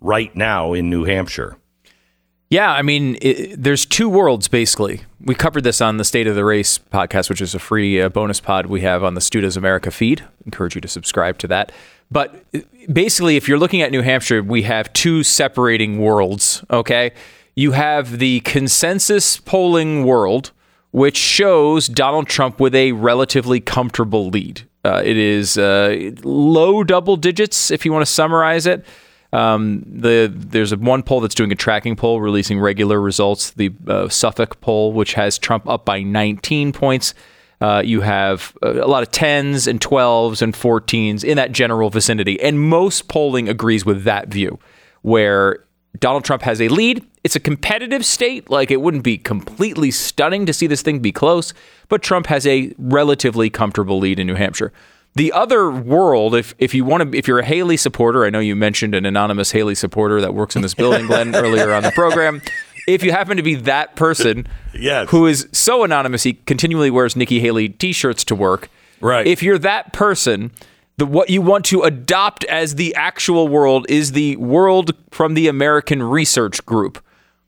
right 0.00 0.34
now 0.34 0.72
in 0.72 0.90
New 0.90 1.04
Hampshire. 1.04 1.58
Yeah, 2.54 2.70
I 2.70 2.82
mean, 2.82 3.18
it, 3.20 3.60
there's 3.60 3.84
two 3.84 4.08
worlds 4.08 4.46
basically. 4.46 5.02
We 5.20 5.34
covered 5.34 5.64
this 5.64 5.80
on 5.80 5.96
the 5.96 6.04
State 6.04 6.28
of 6.28 6.36
the 6.36 6.44
Race 6.44 6.78
podcast, 6.78 7.28
which 7.28 7.40
is 7.40 7.52
a 7.52 7.58
free 7.58 8.00
uh, 8.00 8.08
bonus 8.08 8.38
pod 8.38 8.66
we 8.66 8.82
have 8.82 9.02
on 9.02 9.14
the 9.14 9.20
Stu 9.20 9.40
Does 9.40 9.56
America 9.56 9.90
feed. 9.90 10.22
Encourage 10.46 10.76
you 10.76 10.80
to 10.80 10.86
subscribe 10.86 11.36
to 11.38 11.48
that. 11.48 11.72
But 12.12 12.44
basically, 12.92 13.34
if 13.34 13.48
you're 13.48 13.58
looking 13.58 13.82
at 13.82 13.90
New 13.90 14.02
Hampshire, 14.02 14.40
we 14.40 14.62
have 14.62 14.92
two 14.92 15.24
separating 15.24 15.98
worlds. 15.98 16.64
Okay, 16.70 17.10
you 17.56 17.72
have 17.72 18.20
the 18.20 18.38
consensus 18.42 19.38
polling 19.38 20.04
world, 20.04 20.52
which 20.92 21.16
shows 21.16 21.88
Donald 21.88 22.28
Trump 22.28 22.60
with 22.60 22.76
a 22.76 22.92
relatively 22.92 23.58
comfortable 23.58 24.28
lead. 24.28 24.62
Uh, 24.84 25.02
it 25.04 25.16
is 25.16 25.58
uh, 25.58 26.12
low 26.22 26.84
double 26.84 27.16
digits, 27.16 27.72
if 27.72 27.84
you 27.84 27.92
want 27.92 28.06
to 28.06 28.12
summarize 28.12 28.64
it. 28.64 28.86
Um, 29.34 29.82
the 29.84 30.32
there's 30.32 30.70
a 30.70 30.76
one 30.76 31.02
poll 31.02 31.20
that's 31.20 31.34
doing 31.34 31.50
a 31.50 31.56
tracking 31.56 31.96
poll, 31.96 32.20
releasing 32.20 32.60
regular 32.60 33.00
results. 33.00 33.50
The 33.50 33.72
uh, 33.88 34.08
Suffolk 34.08 34.60
poll, 34.60 34.92
which 34.92 35.14
has 35.14 35.38
Trump 35.38 35.68
up 35.68 35.84
by 35.84 36.02
19 36.02 36.72
points. 36.72 37.14
Uh, 37.60 37.82
you 37.84 38.00
have 38.00 38.56
a 38.62 38.86
lot 38.86 39.02
of 39.02 39.10
10s 39.10 39.66
and 39.66 39.80
12s 39.80 40.40
and 40.40 40.54
14s 40.54 41.24
in 41.24 41.36
that 41.36 41.50
general 41.50 41.90
vicinity, 41.90 42.40
and 42.40 42.60
most 42.60 43.08
polling 43.08 43.48
agrees 43.48 43.84
with 43.84 44.04
that 44.04 44.28
view, 44.28 44.58
where 45.02 45.64
Donald 45.98 46.24
Trump 46.24 46.42
has 46.42 46.60
a 46.60 46.68
lead. 46.68 47.04
It's 47.24 47.34
a 47.34 47.40
competitive 47.40 48.04
state. 48.04 48.50
Like 48.50 48.70
it 48.70 48.80
wouldn't 48.80 49.02
be 49.02 49.18
completely 49.18 49.90
stunning 49.90 50.46
to 50.46 50.52
see 50.52 50.68
this 50.68 50.82
thing 50.82 51.00
be 51.00 51.12
close, 51.12 51.54
but 51.88 52.02
Trump 52.02 52.26
has 52.26 52.46
a 52.46 52.72
relatively 52.78 53.50
comfortable 53.50 53.98
lead 53.98 54.20
in 54.20 54.28
New 54.28 54.34
Hampshire. 54.36 54.72
The 55.16 55.32
other 55.32 55.70
world, 55.70 56.34
if 56.34 56.54
if 56.58 56.74
you 56.74 56.84
want 56.84 57.12
to, 57.12 57.16
if 57.16 57.28
you're 57.28 57.38
a 57.38 57.44
Haley 57.44 57.76
supporter, 57.76 58.24
I 58.24 58.30
know 58.30 58.40
you 58.40 58.56
mentioned 58.56 58.94
an 58.94 59.06
anonymous 59.06 59.52
Haley 59.52 59.76
supporter 59.76 60.20
that 60.20 60.34
works 60.34 60.56
in 60.56 60.62
this 60.62 60.74
building, 60.74 61.06
Glenn, 61.06 61.34
earlier 61.36 61.72
on 61.72 61.84
the 61.84 61.92
program. 61.92 62.42
If 62.88 63.02
you 63.02 63.12
happen 63.12 63.36
to 63.36 63.42
be 63.42 63.54
that 63.54 63.96
person, 63.96 64.46
yes. 64.74 65.08
who 65.10 65.26
is 65.26 65.48
so 65.52 65.84
anonymous, 65.84 66.24
he 66.24 66.34
continually 66.34 66.90
wears 66.90 67.16
Nikki 67.16 67.40
Haley 67.40 67.68
T-shirts 67.68 68.24
to 68.24 68.34
work. 68.34 68.68
Right. 69.00 69.26
If 69.26 69.42
you're 69.42 69.58
that 69.58 69.92
person, 69.92 70.50
the 70.96 71.06
what 71.06 71.30
you 71.30 71.42
want 71.42 71.64
to 71.66 71.82
adopt 71.82 72.44
as 72.44 72.74
the 72.74 72.94
actual 72.94 73.48
world 73.48 73.86
is 73.88 74.12
the 74.12 74.36
world 74.36 74.92
from 75.10 75.34
the 75.34 75.48
American 75.48 76.02
Research 76.02 76.64
Group. 76.66 77.03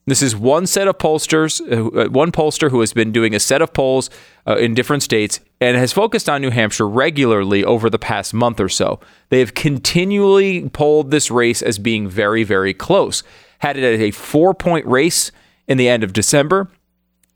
This 0.09 0.23
is 0.23 0.37
one 0.37 0.69
set 0.69 0.87
of 0.87 0.99
pollsters, 0.99 1.61
uh, 1.61 2.09
one 2.11 2.31
pollster 2.31 2.71
who 2.71 2.79
has 2.79 2.93
been 2.93 3.11
doing 3.11 3.35
a 3.35 3.41
set 3.41 3.61
of 3.61 3.73
polls 3.73 4.09
uh, 4.47 4.57
in 4.57 4.73
different 4.73 5.03
states 5.03 5.41
and 5.61 5.77
has 5.77 5.93
focused 5.93 6.29
on 6.29 6.41
New 6.41 6.51
Hampshire 6.51 6.89
regularly 6.89 7.65
over 7.65 7.91
the 7.91 7.99
past 7.99 8.33
month 8.33 8.61
or 8.61 8.69
so. 8.69 9.01
They 9.31 9.41
have 9.41 9.55
continually 9.55 10.69
polled 10.69 11.11
this 11.11 11.29
race 11.29 11.61
as 11.61 11.81
being 11.81 12.09
very, 12.09 12.45
very 12.45 12.73
close. 12.73 13.25
Had 13.59 13.77
it 13.77 13.83
at 13.83 14.01
a 14.01 14.13
four 14.13 14.55
point 14.55 14.87
race 14.87 15.33
in 15.67 15.77
the 15.77 15.89
end 15.89 16.05
of 16.05 16.13
December, 16.13 16.69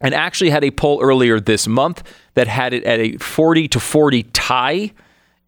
and 0.00 0.14
actually 0.14 0.50
had 0.50 0.64
a 0.64 0.70
poll 0.70 1.00
earlier 1.02 1.40
this 1.40 1.66
month 1.66 2.02
that 2.34 2.46
had 2.46 2.72
it 2.72 2.84
at 2.84 3.00
a 3.00 3.16
40 3.18 3.68
to 3.68 3.80
40 3.80 4.22
tie 4.24 4.92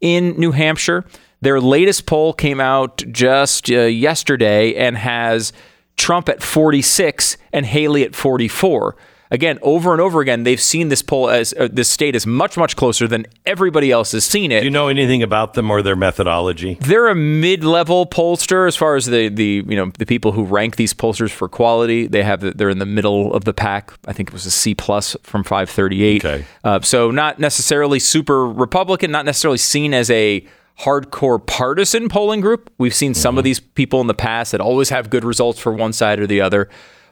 in 0.01 0.39
New 0.39 0.51
Hampshire. 0.51 1.05
Their 1.41 1.61
latest 1.61 2.07
poll 2.07 2.33
came 2.33 2.61
out 2.61 3.03
just 3.11 3.71
uh, 3.71 3.83
yesterday 3.83 4.75
and 4.75 4.97
has 4.97 5.53
Trump 5.97 6.29
at 6.29 6.43
46 6.43 7.37
and 7.53 7.67
Haley 7.67 8.05
at 8.05 8.15
44. 8.15 8.97
Again, 9.33 9.59
over 9.63 9.93
and 9.93 10.01
over 10.01 10.21
again, 10.21 10.43
they've 10.43 10.61
seen 10.61 10.91
this 10.91 11.01
poll 11.01 11.31
as 11.31 11.55
uh, 11.55 11.67
this 11.73 11.89
state 11.89 12.15
is 12.15 12.27
much, 12.27 12.59
much 12.59 12.77
closer 12.77 13.09
than 13.09 13.27
everybody 13.47 13.91
else 13.91 14.13
has 14.13 14.27
seen 14.27 14.53
it. 14.53 14.61
Do 14.61 14.67
you 14.67 14.71
know 14.71 14.89
anything 14.89 15.23
about 15.23 15.55
them 15.55 15.71
or 15.71 15.81
their 15.81 15.97
methodology? 15.97 16.77
They're 16.83 17.09
a 17.09 17.15
mid-level 17.15 18.05
pollster 18.09 18.69
as 18.69 18.77
far 18.77 18.95
as 18.95 19.07
the 19.07 19.31
the 19.31 19.65
you 19.67 19.75
know 19.75 19.91
the 19.97 20.05
people 20.05 20.33
who 20.33 20.45
rank 20.45 20.77
these 20.77 20.93
pollsters 20.93 21.31
for 21.31 21.49
quality. 21.49 22.07
They 22.07 22.23
have 22.23 22.59
they're 22.59 22.69
in 22.69 22.79
the 22.79 22.85
middle 22.85 23.33
of 23.33 23.45
the 23.45 23.55
pack. 23.55 23.95
I 24.07 24.13
think 24.13 24.29
it 24.29 24.33
was 24.35 24.45
a 24.45 24.51
C 24.51 24.75
plus 24.75 25.17
from 25.23 25.45
538. 25.45 26.23
Okay. 26.23 26.45
Uh, 26.63 26.81
so 26.83 27.11
not 27.11 27.39
necessarily 27.39 28.01
super 28.01 28.47
Republican, 28.47 29.11
not 29.11 29.25
necessarily 29.25 29.57
seen 29.57 29.95
as 29.95 30.11
a 30.11 30.47
hardcore 30.81 31.45
partisan 31.45 32.09
polling 32.09 32.41
group. 32.41 32.71
We've 32.79 32.95
seen 32.95 33.15
some 33.15 33.39
of 33.39 33.45
these 33.45 33.61
people 33.61 34.01
in 34.01 34.07
the 34.07 34.15
past 34.15 34.53
that 34.53 34.61
always 34.61 34.89
have 34.91 35.11
good 35.11 35.25
results 35.25 35.59
for 35.59 35.73
one 35.73 35.93
side 35.93 36.19
or 36.19 36.27
the 36.27 36.41
other. 36.41 36.69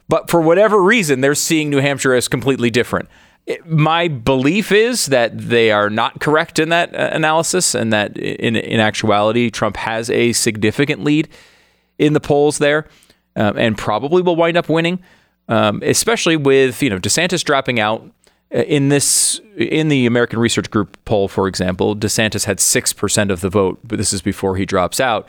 But 0.09 0.29
for 0.29 0.41
whatever 0.41 0.81
reason, 0.81 1.21
they're 1.21 1.35
seeing 1.35 1.69
New 1.69 1.77
Hampshire 1.79 2.13
as 2.13 2.27
completely 2.27 2.69
different. 2.69 3.07
It- 3.45 3.65
my 3.65 4.07
belief 4.07 4.71
is 4.71 5.05
that 5.07 5.37
they 5.37 5.71
are 5.71 5.89
not 5.89 6.19
correct 6.19 6.59
in 6.59 6.69
that 6.69 6.93
uh, 6.93 7.09
analysis, 7.13 7.73
and 7.73 7.93
that 7.93 8.17
in, 8.17 8.55
in 8.55 8.79
actuality, 8.79 9.49
Trump 9.49 9.77
has 9.77 10.09
a 10.09 10.33
significant 10.33 11.03
lead 11.03 11.29
in 11.97 12.13
the 12.13 12.19
polls 12.19 12.57
there, 12.57 12.87
um, 13.35 13.57
and 13.57 13.77
probably 13.77 14.21
will 14.21 14.35
wind 14.35 14.57
up 14.57 14.69
winning. 14.69 14.99
Um, 15.47 15.81
especially 15.83 16.37
with 16.37 16.81
you 16.81 16.89
know 16.89 16.99
DeSantis 16.99 17.43
dropping 17.43 17.79
out 17.79 18.09
in 18.51 18.89
this 18.89 19.39
in 19.57 19.87
the 19.87 20.05
American 20.05 20.39
Research 20.39 20.69
Group 20.69 20.97
poll, 21.05 21.27
for 21.27 21.47
example, 21.47 21.95
DeSantis 21.95 22.45
had 22.45 22.59
six 22.59 22.93
percent 22.93 23.31
of 23.31 23.41
the 23.41 23.49
vote, 23.49 23.79
but 23.83 23.97
this 23.97 24.13
is 24.13 24.21
before 24.21 24.57
he 24.57 24.65
drops 24.65 24.99
out. 24.99 25.27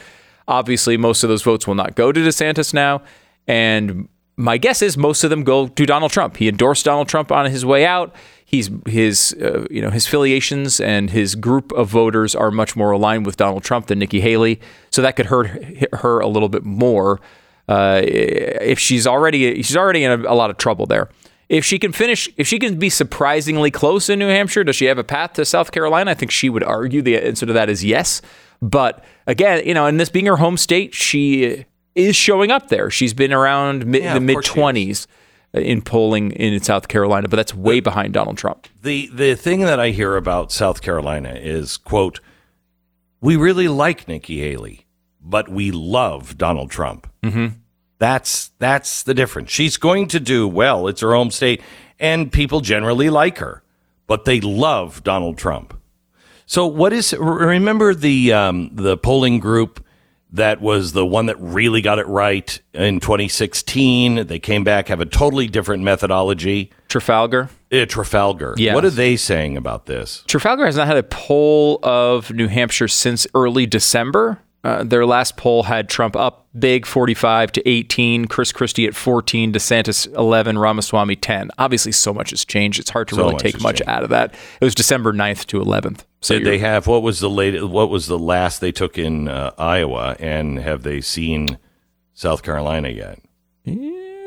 Obviously, 0.49 0.97
most 0.97 1.23
of 1.23 1.29
those 1.29 1.43
votes 1.43 1.67
will 1.67 1.77
not 1.77 1.95
go 1.95 2.11
to 2.11 2.21
DeSantis 2.21 2.75
now, 2.75 3.03
and 3.47 4.09
my 4.37 4.59
guess 4.59 4.83
is 4.83 4.97
most 4.97 5.23
of 5.23 5.31
them 5.31 5.45
go 5.45 5.69
to 5.69 5.87
Donald 5.87 6.11
Trump. 6.11 6.37
He 6.39 6.49
endorsed 6.49 6.85
Donald 6.85 7.09
Trump 7.09 7.31
on 7.31 7.51
his 7.51 7.65
way 7.65 7.87
out. 7.87 8.15
He's 8.45 8.71
his 8.87 9.37
uh, 9.41 9.67
you 9.71 9.81
know 9.81 9.91
his 9.91 10.07
affiliations 10.07 10.81
and 10.81 11.11
his 11.11 11.35
group 11.37 11.71
of 11.73 11.89
voters 11.89 12.35
are 12.35 12.51
much 12.51 12.75
more 12.75 12.91
aligned 12.91 13.25
with 13.25 13.37
Donald 13.37 13.63
Trump 13.63 13.87
than 13.87 14.01
Nikki 14.01 14.21
Haley, 14.21 14.61
so 14.91 15.01
that 15.01 15.17
could 15.17 15.27
hurt 15.27 15.49
her 15.95 16.19
a 16.19 16.27
little 16.27 16.49
bit 16.49 16.65
more. 16.65 17.21
Uh, 17.69 18.01
if 18.05 18.79
she's 18.79 19.07
already 19.07 19.63
she's 19.63 19.77
already 19.77 20.03
in 20.03 20.11
a, 20.11 20.33
a 20.33 20.35
lot 20.35 20.51
of 20.51 20.57
trouble 20.57 20.87
there. 20.87 21.09
If 21.53 21.67
she 21.67 21.79
can 21.79 21.93
finish, 21.93 22.31
if 22.39 22.47
she 22.47 22.59
can 22.59 22.79
be 22.79 22.89
surprisingly 22.89 23.71
close 23.71 24.09
in 24.09 24.19
New 24.19 24.29
Hampshire, 24.29 24.65
does 24.65 24.75
she 24.75 24.87
have 24.87 24.97
a 24.97 25.05
path 25.05 25.35
to 25.35 25.45
South 25.45 25.71
Carolina? 25.71 26.11
I 26.13 26.15
think 26.15 26.31
she 26.31 26.49
would 26.49 26.63
argue 26.65 27.03
the 27.03 27.19
answer 27.19 27.45
to 27.45 27.53
that 27.53 27.69
is 27.69 27.85
yes. 27.85 28.23
But 28.63 29.05
again, 29.27 29.67
you 29.67 29.75
know, 29.75 29.85
and 29.87 30.01
this 30.01 30.09
being 30.09 30.25
her 30.27 30.37
home 30.37 30.57
state, 30.57 30.95
she 30.95 31.67
is 31.95 32.17
showing 32.17 32.51
up 32.51 32.69
there. 32.69 32.89
She's 32.89 33.13
been 33.13 33.35
around 33.35 33.85
mid, 33.85 34.03
Yeah, 34.03 34.15
the 34.15 34.21
mid 34.21 34.37
course 34.37 34.47
she 34.47 34.51
is. 34.51 34.55
twenties 34.55 35.07
in 35.53 35.83
polling 35.83 36.31
in 36.33 36.59
South 36.63 36.89
Carolina, 36.89 37.29
but 37.29 37.37
that's 37.37 37.55
way 37.55 37.81
behind 37.81 38.15
Donald 38.15 38.39
Trump. 38.39 38.67
The 38.81 39.11
the 39.13 39.35
thing 39.35 39.61
that 39.61 39.79
I 39.79 39.91
hear 39.91 40.17
about 40.17 40.53
South 40.53 40.81
Carolina 40.81 41.35
is 41.39 41.77
quote, 41.77 42.21
we 43.21 43.37
really 43.37 43.69
like 43.69 44.09
Nikki 44.09 44.41
Haley, 44.41 44.87
but 45.21 45.51
we 45.51 45.71
love 45.71 46.39
Donald 46.39 46.71
Trump. 46.71 47.07
Mm-hmm. 47.23 47.59
That's 48.03 48.49
that's 48.59 49.05
the 49.05 49.15
difference. 49.15 49.53
She's 49.53 49.77
going 49.77 50.09
to 50.09 50.19
do 50.19 50.49
well. 50.49 50.89
It's 50.89 51.03
her 51.03 51.15
home 51.15 51.31
state, 51.31 51.63
and 52.01 52.33
people 52.33 52.61
generally 52.61 53.11
like 53.11 53.39
her, 53.39 53.63
but 54.09 54.25
they 54.25 54.41
love 54.41 55.05
Donald 55.05 55.39
Trump. 55.39 55.81
So 56.45 56.67
what 56.67 56.93
is? 56.93 57.13
Remember 57.13 57.95
the 57.95 58.33
um, 58.33 58.71
the 58.75 58.97
polling 58.97 59.39
group 59.39 59.87
that 60.33 60.61
was 60.61 60.95
the 60.95 61.07
one 61.07 61.27
that 61.27 61.39
really 61.39 61.81
got 61.81 62.01
it 62.01 62.09
right 62.09 62.61
in 62.75 62.99
2016. 62.99 64.27
They 64.27 64.41
came 64.41 64.65
back 64.65 64.89
have 64.89 65.01
a 65.01 65.07
totally 65.07 65.47
different 65.47 65.85
methodology. 65.85 66.73
Trafalgar. 66.89 67.51
Uh, 67.71 67.87
Trafalgar. 67.87 68.57
Yes. 68.57 68.75
What 68.75 68.85
are 68.85 68.91
they 68.91 69.15
saying 69.15 69.57
about 69.57 69.87
this? 69.87 70.25
Trafalgar 70.27 70.67
has 70.67 70.75
not 70.75 70.89
had 70.89 70.97
a 70.97 71.05
poll 71.05 71.79
of 71.85 72.33
New 72.33 72.49
Hampshire 72.49 72.89
since 72.89 73.29
early 73.33 73.65
December. 73.65 74.41
Uh, 74.65 74.85
their 74.85 75.05
last 75.05 75.37
poll 75.37 75.65
had 75.65 75.89
Trump 75.89 76.15
up 76.15 76.47
big 76.57 76.87
45 76.87 77.51
to 77.53 77.69
18, 77.69 78.27
Chris 78.27 78.53
Christie 78.53 78.87
at 78.87 78.95
14, 78.95 79.53
DeSantis 79.53 80.13
11, 80.15 80.57
Ramaswamy 80.59 81.17
10. 81.17 81.51
Obviously, 81.59 81.91
so 81.91 82.15
much 82.15 82.31
has 82.31 82.45
changed. 82.45 82.79
It's 82.79 82.91
hard 82.91 83.09
to 83.09 83.17
So 83.17 83.23
really 83.23 83.33
much 83.35 83.43
take 83.43 83.61
much 83.61 83.79
changed. 83.79 83.89
out 83.91 84.05
of 84.05 84.11
that. 84.11 84.35
It 84.61 84.65
was 84.65 84.75
December 84.75 85.13
9th 85.13 85.47
to 85.47 85.59
11th. 85.61 86.05
So 86.21 86.39
Did 86.39 86.47
they 86.47 86.59
have 86.59 86.87
what 86.87 87.03
was 87.03 87.19
the 87.19 87.29
latest? 87.31 87.65
What 87.67 87.91
was 87.91 88.07
the 88.07 88.19
last 88.19 88.61
they 88.61 88.71
took 88.71 88.97
in 88.97 89.27
uh, 89.27 89.53
Iowa? 89.59 90.15
And 90.21 90.61
have 90.61 90.85
they 90.85 91.01
seen 91.01 91.59
South 92.15 92.45
Carolina 92.45 92.91
yet? 92.91 93.19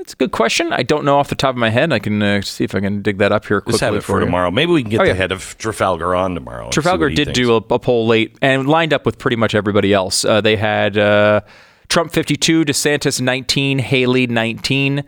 It's 0.05 0.13
a 0.13 0.15
good 0.17 0.31
question. 0.31 0.71
I 0.71 0.83
don't 0.83 1.03
know 1.03 1.17
off 1.17 1.29
the 1.29 1.35
top 1.35 1.49
of 1.55 1.57
my 1.57 1.69
head. 1.71 1.91
I 1.91 1.99
can 1.99 2.21
uh, 2.21 2.41
see 2.41 2.63
if 2.63 2.73
I 2.75 2.79
can 2.79 3.01
dig 3.01 3.17
that 3.17 3.31
up 3.31 3.45
here 3.45 3.59
quickly 3.59 3.73
Let's 3.73 3.81
have 3.81 3.95
it 3.95 4.01
for 4.01 4.19
you. 4.19 4.25
tomorrow. 4.25 4.51
Maybe 4.51 4.71
we 4.71 4.81
can 4.83 4.91
get 4.91 5.01
Oh, 5.01 5.03
the 5.03 5.09
yeah. 5.09 5.13
head 5.15 5.31
of 5.31 5.57
Trafalgar 5.57 6.13
on 6.15 6.35
tomorrow. 6.35 6.69
Trafalgar 6.69 7.09
did 7.09 7.25
thinks. 7.25 7.39
do 7.39 7.53
a, 7.53 7.57
a 7.57 7.79
poll 7.79 8.05
late 8.05 8.37
and 8.41 8.67
lined 8.69 8.93
up 8.93 9.03
with 9.05 9.17
pretty 9.17 9.35
much 9.35 9.55
everybody 9.55 9.93
else. 9.93 10.23
Uh, 10.23 10.41
they 10.41 10.55
had 10.57 10.95
uh, 10.97 11.41
Trump 11.89 12.11
52, 12.11 12.65
DeSantis 12.65 13.19
19, 13.19 13.79
Haley 13.79 14.27
19. 14.27 14.99
Uh, 14.99 15.03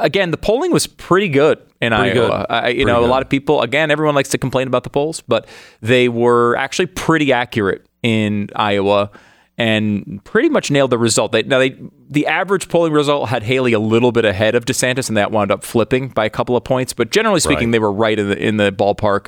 again, 0.00 0.32
the 0.32 0.36
polling 0.36 0.72
was 0.72 0.88
pretty 0.88 1.28
good 1.28 1.58
in 1.80 1.92
Pretty 1.92 2.18
Iowa. 2.18 2.28
good. 2.28 2.46
I, 2.50 2.68
you 2.68 2.74
Pretty 2.74 2.84
know, 2.86 3.00
good. 3.00 3.06
a 3.06 3.10
lot 3.10 3.22
of 3.22 3.28
people, 3.28 3.62
again, 3.62 3.92
everyone 3.92 4.16
likes 4.16 4.30
to 4.30 4.38
complain 4.38 4.66
about 4.66 4.82
the 4.82 4.90
polls, 4.90 5.20
but 5.28 5.46
they 5.80 6.08
were 6.08 6.56
actually 6.56 6.86
pretty 6.86 7.32
accurate 7.32 7.86
in 8.02 8.48
Iowa 8.56 9.10
and 9.56 10.20
pretty 10.24 10.48
much 10.48 10.70
nailed 10.70 10.90
the 10.90 10.98
result. 10.98 11.32
They, 11.32 11.42
now, 11.44 11.58
they, 11.60 11.76
the 12.10 12.26
average 12.26 12.68
polling 12.68 12.92
result 12.92 13.28
had 13.28 13.42
Haley 13.44 13.72
a 13.72 13.78
little 13.78 14.10
bit 14.12 14.24
ahead 14.24 14.54
of 14.54 14.64
DeSantis, 14.64 15.08
and 15.08 15.16
that 15.16 15.30
wound 15.30 15.50
up 15.52 15.62
flipping 15.62 16.08
by 16.08 16.24
a 16.24 16.30
couple 16.30 16.56
of 16.56 16.64
points. 16.64 16.92
But 16.92 17.10
generally 17.10 17.40
speaking, 17.40 17.68
Right. 17.68 17.72
they 17.72 17.78
were 17.78 17.92
right 17.92 18.18
in 18.18 18.28
the 18.30 18.38
in 18.38 18.56
the 18.56 18.72
ballpark 18.72 19.26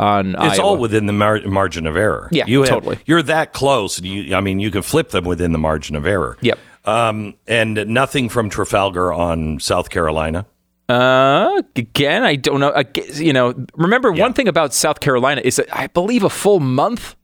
on 0.00 0.36
It's 0.36 0.58
Iowa. 0.58 0.62
all 0.62 0.76
within 0.78 1.06
the 1.06 1.12
mar- 1.12 1.42
margin 1.46 1.86
of 1.86 1.96
error. 1.96 2.28
Yeah, 2.30 2.44
you 2.46 2.60
have, 2.60 2.68
totally. 2.68 2.98
You're 3.04 3.22
that 3.24 3.52
close. 3.52 3.98
and 3.98 4.06
You, 4.06 4.34
I 4.36 4.40
mean, 4.40 4.60
you 4.60 4.70
can 4.70 4.82
flip 4.82 5.10
them 5.10 5.24
within 5.24 5.52
the 5.52 5.58
margin 5.58 5.96
of 5.96 6.06
error. 6.06 6.36
Yep. 6.40 6.58
Um, 6.84 7.34
and 7.46 7.84
nothing 7.88 8.28
from 8.30 8.48
Trafalgar 8.48 9.12
on 9.12 9.60
South 9.60 9.90
Carolina. 9.90 10.46
Uh, 10.88 11.60
again, 11.76 12.22
I 12.22 12.36
don't 12.36 12.60
know. 12.60 12.72
You 13.14 13.34
know, 13.34 13.66
remember 13.74 14.10
one 14.10 14.32
thing 14.32 14.48
about 14.48 14.72
South 14.72 15.00
Carolina 15.00 15.42
is 15.44 15.56
that 15.56 15.66
I 15.70 15.88
believe 15.88 16.22
a 16.22 16.30
full 16.30 16.60
month 16.60 17.14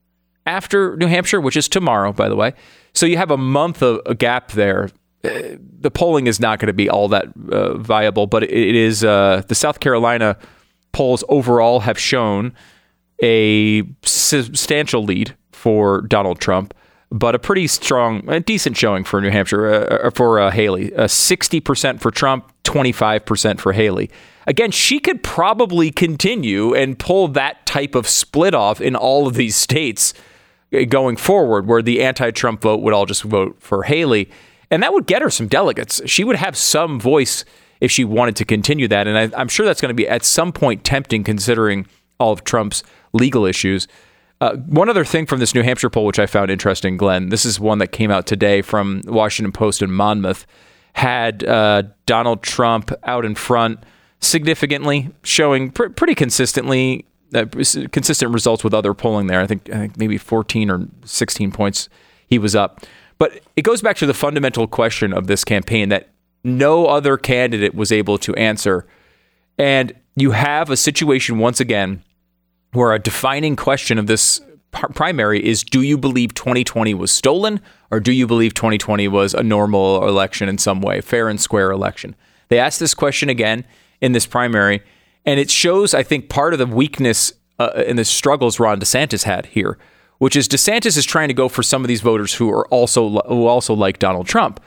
after 0.46 0.96
New 0.96 1.06
Hampshire, 1.06 1.40
which 1.40 1.56
is 1.56 1.68
tomorrow, 1.68 2.12
by 2.12 2.28
the 2.28 2.36
way. 2.36 2.52
So 2.92 3.06
you 3.06 3.16
have 3.16 3.30
a 3.30 3.36
month 3.36 3.82
of 3.82 4.00
a 4.06 4.14
gap 4.14 4.52
there. 4.52 4.90
Uh, 5.24 5.56
The 5.80 5.90
polling 5.90 6.26
is 6.26 6.38
not 6.40 6.58
going 6.58 6.68
to 6.68 6.72
be 6.74 6.88
all 6.88 7.08
that 7.08 7.26
uh, 7.50 7.78
viable, 7.78 8.26
but 8.26 8.42
it, 8.42 8.50
is. 8.74 9.04
Uh, 9.04 9.42
the 9.48 9.54
South 9.54 9.80
Carolina 9.80 10.36
polls 10.92 11.24
overall 11.28 11.80
have 11.80 11.98
shown 11.98 12.52
a 13.22 13.82
substantial 14.04 15.02
lead 15.02 15.34
for 15.52 16.02
Donald 16.02 16.40
Trump, 16.40 16.74
but 17.10 17.34
a 17.34 17.38
pretty 17.38 17.66
strong, 17.66 18.28
a 18.28 18.40
decent 18.40 18.76
showing 18.76 19.04
for 19.04 19.20
New 19.20 19.30
Hampshire, 19.30 19.66
uh, 19.66 20.06
uh, 20.06 20.10
for 20.10 20.40
uh, 20.40 20.50
Haley. 20.50 20.94
Uh, 20.94 21.04
60% 21.04 22.00
for 22.00 22.10
Trump, 22.10 22.52
25% 22.64 23.60
for 23.60 23.72
Haley. 23.72 24.10
Again, 24.46 24.70
she 24.70 25.00
could 25.00 25.22
probably 25.22 25.90
continue 25.90 26.74
and 26.74 26.98
pull 26.98 27.28
that 27.28 27.64
type 27.66 27.94
of 27.94 28.06
split 28.08 28.52
off 28.54 28.80
in 28.80 28.94
all 28.94 29.26
of 29.26 29.34
these 29.34 29.56
states 29.56 30.12
going 30.88 31.16
forward, 31.16 31.66
where 31.66 31.82
the 31.82 32.02
anti 32.02 32.30
Trump 32.30 32.62
vote 32.62 32.80
would 32.82 32.94
all 32.94 33.06
just 33.06 33.22
vote 33.22 33.56
for 33.60 33.84
Haley. 33.84 34.30
And 34.70 34.82
that 34.82 34.92
would 34.92 35.06
get 35.06 35.22
her 35.22 35.30
some 35.30 35.46
delegates. 35.46 36.00
She 36.06 36.24
would 36.24 36.36
have 36.36 36.56
some 36.56 36.98
voice 36.98 37.44
if 37.80 37.90
she 37.90 38.04
wanted 38.04 38.36
to 38.36 38.44
continue 38.44 38.88
that. 38.88 39.06
And 39.06 39.18
I, 39.18 39.40
I'm 39.40 39.48
sure 39.48 39.66
that's 39.66 39.80
going 39.80 39.90
to 39.90 39.94
be 39.94 40.08
at 40.08 40.24
some 40.24 40.52
point 40.52 40.84
tempting 40.84 41.22
considering 41.22 41.86
all 42.18 42.32
of 42.32 42.44
Trump's 42.44 42.82
legal 43.12 43.44
issues. 43.44 43.86
Uh, 44.40 44.56
one 44.56 44.88
other 44.88 45.04
thing 45.04 45.26
from 45.26 45.38
this 45.40 45.54
New 45.54 45.62
Hampshire 45.62 45.90
poll, 45.90 46.06
which 46.06 46.18
I 46.18 46.26
found 46.26 46.50
interesting, 46.50 46.96
Glenn, 46.96 47.28
this 47.28 47.44
is 47.44 47.60
one 47.60 47.78
that 47.78 47.88
came 47.88 48.10
out 48.10 48.26
today 48.26 48.62
from 48.62 49.02
Washington 49.04 49.52
Post 49.52 49.80
in 49.80 49.92
Monmouth, 49.92 50.46
had 50.94 51.44
uh, 51.44 51.84
Donald 52.06 52.42
Trump 52.42 52.90
out 53.04 53.24
in 53.24 53.34
front 53.34 53.84
significantly, 54.20 55.10
showing 55.22 55.70
pr- 55.70 55.88
pretty 55.88 56.14
consistently 56.14 57.04
consistent 57.90 58.32
results 58.32 58.64
with 58.64 58.74
other 58.74 58.94
polling 58.94 59.26
there. 59.26 59.40
I 59.40 59.46
think, 59.46 59.68
I 59.70 59.78
think 59.78 59.96
maybe 59.96 60.18
14 60.18 60.70
or 60.70 60.86
16 61.04 61.52
points 61.52 61.88
he 62.26 62.38
was 62.38 62.54
up. 62.54 62.84
But 63.18 63.40
it 63.56 63.62
goes 63.62 63.82
back 63.82 63.96
to 63.98 64.06
the 64.06 64.14
fundamental 64.14 64.66
question 64.66 65.12
of 65.12 65.26
this 65.26 65.44
campaign 65.44 65.88
that 65.90 66.10
no 66.42 66.86
other 66.86 67.16
candidate 67.16 67.74
was 67.74 67.92
able 67.92 68.18
to 68.18 68.34
answer. 68.34 68.86
And 69.58 69.94
you 70.16 70.32
have 70.32 70.70
a 70.70 70.76
situation 70.76 71.38
once 71.38 71.60
again 71.60 72.02
where 72.72 72.92
a 72.92 72.98
defining 72.98 73.56
question 73.56 73.98
of 73.98 74.06
this 74.06 74.40
primary 74.70 75.44
is 75.44 75.62
do 75.62 75.82
you 75.82 75.96
believe 75.96 76.34
2020 76.34 76.94
was 76.94 77.12
stolen 77.12 77.60
or 77.90 78.00
do 78.00 78.12
you 78.12 78.26
believe 78.26 78.54
2020 78.54 79.06
was 79.08 79.32
a 79.32 79.42
normal 79.42 80.06
election 80.08 80.48
in 80.48 80.58
some 80.58 80.80
way, 80.80 81.00
fair 81.00 81.28
and 81.28 81.40
square 81.40 81.70
election? 81.70 82.16
They 82.48 82.58
asked 82.58 82.80
this 82.80 82.94
question 82.94 83.28
again 83.28 83.64
in 84.00 84.12
this 84.12 84.26
primary, 84.26 84.82
and 85.24 85.40
it 85.40 85.50
shows, 85.50 85.94
I 85.94 86.02
think, 86.02 86.28
part 86.28 86.52
of 86.52 86.58
the 86.58 86.66
weakness 86.66 87.32
uh, 87.58 87.82
in 87.86 87.96
the 87.96 88.04
struggles 88.04 88.60
Ron 88.60 88.80
DeSantis 88.80 89.24
had 89.24 89.46
here, 89.46 89.78
which 90.18 90.36
is 90.36 90.48
DeSantis 90.48 90.96
is 90.96 91.04
trying 91.04 91.28
to 91.28 91.34
go 91.34 91.48
for 91.48 91.62
some 91.62 91.82
of 91.82 91.88
these 91.88 92.00
voters 92.00 92.34
who 92.34 92.50
are 92.50 92.66
also 92.68 93.20
who 93.28 93.46
also 93.46 93.74
like 93.74 93.98
Donald 93.98 94.26
Trump, 94.26 94.60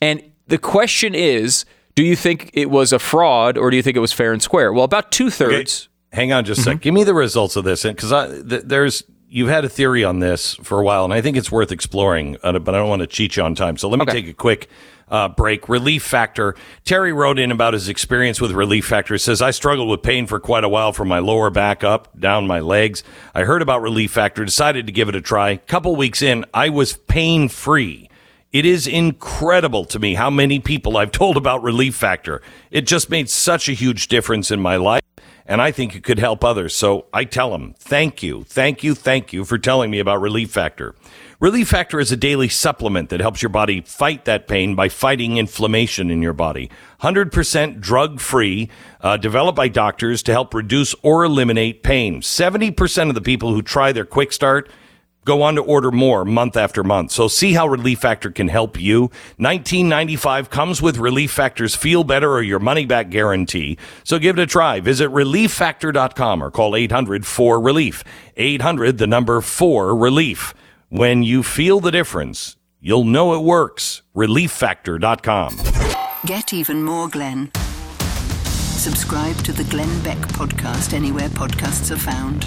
and 0.00 0.22
the 0.48 0.58
question 0.58 1.14
is, 1.14 1.64
do 1.94 2.02
you 2.04 2.16
think 2.16 2.50
it 2.52 2.70
was 2.70 2.92
a 2.92 2.98
fraud 2.98 3.56
or 3.56 3.70
do 3.70 3.76
you 3.76 3.82
think 3.82 3.96
it 3.96 4.00
was 4.00 4.12
fair 4.12 4.32
and 4.32 4.42
square? 4.42 4.72
Well, 4.72 4.84
about 4.84 5.12
two 5.12 5.30
thirds. 5.30 5.84
Okay. 5.84 5.88
Hang 6.16 6.32
on 6.32 6.44
just 6.44 6.60
a 6.60 6.62
mm-hmm. 6.62 6.72
sec. 6.72 6.82
Give 6.82 6.92
me 6.92 7.04
the 7.04 7.14
results 7.14 7.56
of 7.56 7.64
this, 7.64 7.84
because 7.84 8.10
th- 8.46 8.62
there's 8.66 9.02
you've 9.32 9.48
had 9.48 9.64
a 9.64 9.68
theory 9.68 10.04
on 10.04 10.20
this 10.20 10.54
for 10.56 10.78
a 10.78 10.84
while, 10.84 11.04
and 11.04 11.12
I 11.12 11.22
think 11.22 11.36
it's 11.36 11.50
worth 11.50 11.72
exploring. 11.72 12.36
Uh, 12.42 12.58
but 12.58 12.74
I 12.74 12.78
don't 12.78 12.88
want 12.88 13.00
to 13.00 13.06
cheat 13.06 13.36
you 13.36 13.42
on 13.42 13.54
time, 13.54 13.76
so 13.76 13.88
let 13.88 13.98
me 13.98 14.02
okay. 14.02 14.12
take 14.12 14.28
a 14.28 14.34
quick 14.34 14.68
uh, 15.08 15.28
break. 15.28 15.68
Relief 15.68 16.02
Factor. 16.02 16.54
Terry 16.84 17.12
wrote 17.12 17.38
in 17.38 17.50
about 17.50 17.74
his 17.74 17.88
experience 17.88 18.40
with 18.40 18.52
Relief 18.52 18.86
Factor. 18.86 19.14
He 19.14 19.18
says, 19.18 19.42
I 19.42 19.50
struggled 19.50 19.88
with 19.88 20.02
pain 20.02 20.26
for 20.26 20.38
quite 20.38 20.64
a 20.64 20.68
while 20.68 20.92
from 20.92 21.08
my 21.08 21.18
lower 21.18 21.50
back 21.50 21.82
up, 21.82 22.18
down 22.18 22.46
my 22.46 22.60
legs. 22.60 23.02
I 23.34 23.44
heard 23.44 23.62
about 23.62 23.82
Relief 23.82 24.12
Factor, 24.12 24.44
decided 24.44 24.86
to 24.86 24.92
give 24.92 25.08
it 25.08 25.16
a 25.16 25.20
try. 25.20 25.56
Couple 25.56 25.96
weeks 25.96 26.22
in, 26.22 26.44
I 26.52 26.68
was 26.68 26.94
pain 26.94 27.48
free. 27.48 28.08
It 28.52 28.66
is 28.66 28.86
incredible 28.86 29.86
to 29.86 29.98
me 29.98 30.14
how 30.14 30.28
many 30.28 30.60
people 30.60 30.98
I've 30.98 31.10
told 31.10 31.38
about 31.38 31.62
Relief 31.62 31.94
Factor. 31.94 32.42
It 32.70 32.86
just 32.86 33.08
made 33.08 33.30
such 33.30 33.66
a 33.68 33.72
huge 33.72 34.08
difference 34.08 34.50
in 34.50 34.60
my 34.60 34.76
life, 34.76 35.02
and 35.46 35.60
I 35.60 35.70
think 35.70 35.94
it 35.94 36.04
could 36.04 36.18
help 36.18 36.44
others. 36.44 36.74
So 36.74 37.06
I 37.12 37.24
tell 37.24 37.50
them, 37.50 37.74
thank 37.78 38.22
you, 38.22 38.44
thank 38.44 38.82
you, 38.82 38.94
thank 38.94 39.32
you 39.32 39.44
for 39.44 39.58
telling 39.58 39.90
me 39.90 39.98
about 39.98 40.20
Relief 40.20 40.50
Factor. 40.50 40.94
Relief 41.40 41.68
Factor 41.68 41.98
is 41.98 42.12
a 42.12 42.16
daily 42.16 42.48
supplement 42.48 43.08
that 43.08 43.20
helps 43.20 43.42
your 43.42 43.48
body 43.48 43.80
fight 43.80 44.24
that 44.26 44.46
pain 44.46 44.76
by 44.76 44.88
fighting 44.88 45.38
inflammation 45.38 46.10
in 46.10 46.22
your 46.22 46.32
body. 46.32 46.70
100% 47.00 47.80
drug 47.80 48.20
free, 48.20 48.70
uh, 49.00 49.16
developed 49.16 49.56
by 49.56 49.66
doctors 49.66 50.22
to 50.22 50.32
help 50.32 50.54
reduce 50.54 50.94
or 51.02 51.24
eliminate 51.24 51.82
pain. 51.82 52.20
70% 52.20 53.08
of 53.08 53.14
the 53.16 53.20
people 53.20 53.52
who 53.52 53.60
try 53.60 53.90
their 53.90 54.04
quick 54.04 54.32
start 54.32 54.70
go 55.24 55.42
on 55.42 55.54
to 55.54 55.62
order 55.62 55.90
more 55.90 56.24
month 56.24 56.56
after 56.56 56.82
month. 56.82 57.12
So 57.12 57.28
see 57.28 57.52
how 57.52 57.66
Relief 57.66 58.00
Factor 58.00 58.30
can 58.30 58.48
help 58.48 58.80
you. 58.80 59.02
1995 59.36 60.50
comes 60.50 60.82
with 60.82 60.98
Relief 60.98 61.30
Factor's 61.30 61.74
feel 61.76 62.04
better 62.04 62.32
or 62.32 62.42
your 62.42 62.58
money 62.58 62.86
back 62.86 63.10
guarantee. 63.10 63.78
So 64.04 64.18
give 64.18 64.38
it 64.38 64.42
a 64.42 64.46
try. 64.46 64.80
Visit 64.80 65.10
relieffactor.com 65.10 66.42
or 66.42 66.50
call 66.50 66.76
800 66.76 67.26
4 67.26 67.60
relief. 67.60 68.04
800 68.36 68.98
the 68.98 69.06
number 69.06 69.40
4 69.40 69.96
relief. 69.96 70.54
When 70.88 71.22
you 71.22 71.42
feel 71.42 71.80
the 71.80 71.90
difference, 71.90 72.56
you'll 72.80 73.04
know 73.04 73.34
it 73.34 73.42
works. 73.42 74.02
ReliefFactor.com. 74.14 75.56
Get 76.26 76.52
even 76.52 76.82
more 76.82 77.08
Glenn. 77.08 77.50
Subscribe 78.82 79.36
to 79.38 79.52
the 79.52 79.64
Glenn 79.64 80.02
Beck 80.02 80.18
podcast 80.18 80.92
anywhere 80.92 81.28
podcasts 81.28 81.90
are 81.90 81.96
found. 81.96 82.42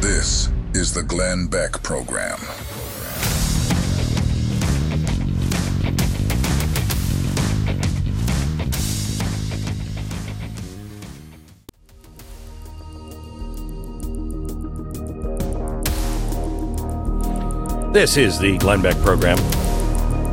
This 0.00 0.48
is 0.74 0.92
the 0.92 1.04
Glenn 1.04 1.46
Beck 1.46 1.82
Program. 1.84 2.40
This 17.92 18.16
is 18.16 18.40
the 18.40 18.58
Glenn 18.58 18.82
Beck 18.82 18.96
program. 18.96 19.38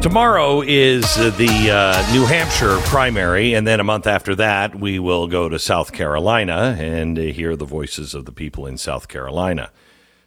Tomorrow 0.02 0.62
is 0.62 1.16
the 1.38 1.70
uh, 1.72 2.12
New 2.12 2.26
Hampshire 2.26 2.80
primary, 2.86 3.54
and 3.54 3.68
then 3.68 3.80
a 3.80 3.84
month 3.84 4.08
after 4.08 4.34
that, 4.34 4.74
we 4.74 4.98
will 4.98 5.28
go 5.28 5.48
to 5.48 5.60
South 5.60 5.92
Carolina 5.92 6.76
and 6.80 7.16
hear 7.16 7.56
the 7.56 7.66
voices 7.66 8.16
of 8.16 8.26
the 8.26 8.32
people 8.32 8.66
in 8.66 8.80
South 8.80 9.08
Carolina. 9.08 9.70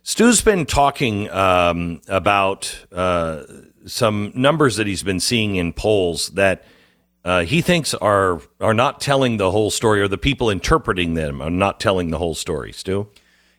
Stu's 0.06 0.42
been 0.42 0.66
talking 0.66 1.30
um, 1.30 2.02
about 2.08 2.84
uh, 2.92 3.44
some 3.86 4.32
numbers 4.34 4.76
that 4.76 4.86
he's 4.86 5.02
been 5.02 5.18
seeing 5.18 5.56
in 5.56 5.72
polls 5.72 6.28
that 6.32 6.62
uh, 7.24 7.44
he 7.44 7.62
thinks 7.62 7.94
are 7.94 8.42
are 8.60 8.74
not 8.74 9.00
telling 9.00 9.38
the 9.38 9.50
whole 9.50 9.70
story, 9.70 10.02
or 10.02 10.06
the 10.06 10.18
people 10.18 10.50
interpreting 10.50 11.14
them 11.14 11.40
are 11.40 11.48
not 11.48 11.80
telling 11.80 12.10
the 12.10 12.18
whole 12.18 12.34
story. 12.34 12.70
Stu. 12.70 13.08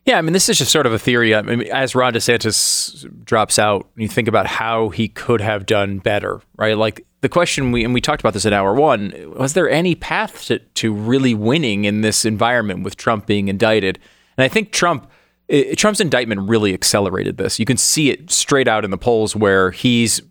Yeah, 0.05 0.19
I 0.19 0.21
mean, 0.21 0.33
this 0.33 0.47
is 0.47 0.59
just 0.59 0.71
sort 0.71 0.85
of 0.85 0.93
a 0.93 0.99
theory. 0.99 1.33
I 1.33 1.41
mean, 1.41 1.63
as 1.63 1.95
Ron 1.95 2.13
DeSantis 2.13 3.25
drops 3.25 3.57
out, 3.57 3.89
you 3.95 4.07
think 4.07 4.27
about 4.27 4.45
how 4.45 4.89
he 4.89 5.07
could 5.07 5.41
have 5.41 5.65
done 5.65 5.97
better, 5.97 6.41
right? 6.57 6.77
Like 6.77 7.07
the 7.21 7.29
question 7.29 7.71
we 7.71 7.83
and 7.83 7.91
we 7.91 8.01
talked 8.01 8.21
about 8.21 8.35
this 8.35 8.45
in 8.45 8.53
hour 8.53 8.75
one: 8.75 9.33
was 9.35 9.53
there 9.53 9.67
any 9.67 9.95
path 9.95 10.45
to, 10.45 10.59
to 10.59 10.93
really 10.93 11.33
winning 11.33 11.85
in 11.85 12.01
this 12.01 12.23
environment 12.23 12.83
with 12.83 12.97
Trump 12.97 13.25
being 13.25 13.47
indicted? 13.47 13.97
And 14.37 14.45
I 14.45 14.47
think 14.47 14.71
Trump. 14.71 15.09
It, 15.47 15.77
Trump's 15.77 15.99
indictment 15.99 16.49
really 16.49 16.73
accelerated 16.73 17.37
this. 17.37 17.59
You 17.59 17.65
can 17.65 17.77
see 17.77 18.09
it 18.09 18.31
straight 18.31 18.67
out 18.67 18.83
in 18.83 18.91
the 18.91 18.97
polls 18.97 19.35
where 19.35 19.71
he's 19.71 20.21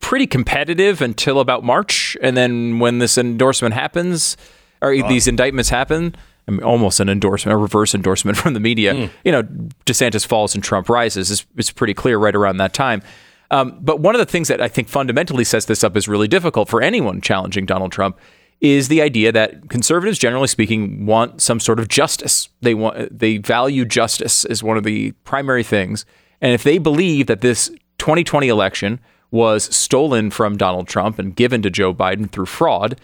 pretty 0.00 0.26
competitive 0.26 1.00
until 1.00 1.40
about 1.40 1.64
March, 1.64 2.16
and 2.22 2.36
then 2.36 2.78
when 2.78 2.98
this 2.98 3.16
endorsement 3.18 3.74
happens, 3.74 4.36
or 4.82 4.94
these 5.08 5.26
indictments 5.26 5.70
happen, 5.70 6.14
I 6.46 6.50
mean, 6.50 6.62
almost 6.62 7.00
an 7.00 7.08
endorsement, 7.08 7.54
a 7.54 7.56
reverse 7.56 7.94
endorsement 7.94 8.36
from 8.38 8.54
the 8.54 8.60
media. 8.60 8.94
Mm. 8.94 9.10
You 9.24 9.32
know, 9.32 9.42
DeSantis 9.84 10.26
falls 10.26 10.54
and 10.54 10.62
Trump 10.62 10.88
rises. 10.88 11.30
It's, 11.30 11.46
it's 11.56 11.70
pretty 11.70 11.94
clear 11.94 12.18
right 12.18 12.34
around 12.34 12.58
that 12.58 12.72
time. 12.72 13.02
Um, 13.50 13.78
but 13.80 14.00
one 14.00 14.14
of 14.14 14.18
the 14.18 14.26
things 14.26 14.48
that 14.48 14.60
I 14.60 14.68
think 14.68 14.88
fundamentally 14.88 15.44
sets 15.44 15.66
this 15.66 15.84
up 15.84 15.96
is 15.96 16.08
really 16.08 16.28
difficult 16.28 16.68
for 16.68 16.82
anyone 16.82 17.20
challenging 17.20 17.64
Donald 17.64 17.92
Trump 17.92 18.18
is 18.60 18.88
the 18.88 19.02
idea 19.02 19.32
that 19.32 19.68
conservatives, 19.68 20.18
generally 20.18 20.48
speaking, 20.48 21.06
want 21.06 21.42
some 21.42 21.60
sort 21.60 21.78
of 21.78 21.88
justice. 21.88 22.48
They 22.62 22.74
want 22.74 23.18
they 23.18 23.38
value 23.38 23.84
justice 23.84 24.44
as 24.46 24.62
one 24.62 24.76
of 24.76 24.84
the 24.84 25.12
primary 25.24 25.62
things. 25.62 26.06
And 26.40 26.52
if 26.52 26.62
they 26.62 26.78
believe 26.78 27.26
that 27.26 27.40
this 27.40 27.68
2020 27.98 28.48
election 28.48 29.00
was 29.30 29.74
stolen 29.74 30.30
from 30.30 30.56
Donald 30.56 30.88
Trump 30.88 31.18
and 31.18 31.34
given 31.34 31.62
to 31.62 31.70
Joe 31.70 31.92
Biden 31.92 32.30
through 32.30 32.46
fraud, 32.46 33.00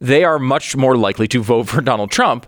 they 0.00 0.24
are 0.24 0.38
much 0.38 0.76
more 0.76 0.96
likely 0.96 1.26
to 1.28 1.42
vote 1.42 1.68
for 1.68 1.80
Donald 1.82 2.10
Trump 2.10 2.46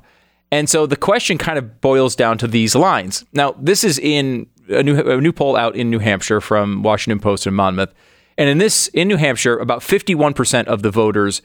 and 0.54 0.70
so 0.70 0.86
the 0.86 0.94
question 0.94 1.36
kind 1.36 1.58
of 1.58 1.80
boils 1.80 2.14
down 2.14 2.38
to 2.38 2.46
these 2.46 2.76
lines. 2.76 3.24
Now, 3.32 3.56
this 3.58 3.82
is 3.82 3.98
in 3.98 4.46
a 4.68 4.84
new, 4.84 4.96
a 5.00 5.20
new 5.20 5.32
poll 5.32 5.56
out 5.56 5.74
in 5.74 5.90
New 5.90 5.98
Hampshire 5.98 6.40
from 6.40 6.84
Washington 6.84 7.18
Post 7.18 7.46
and 7.48 7.56
Monmouth. 7.56 7.92
And 8.38 8.48
in 8.48 8.58
this, 8.58 8.86
in 8.94 9.08
New 9.08 9.16
Hampshire, 9.16 9.58
about 9.58 9.80
51% 9.80 10.66
of 10.66 10.82
the 10.82 10.92
voters 10.92 11.42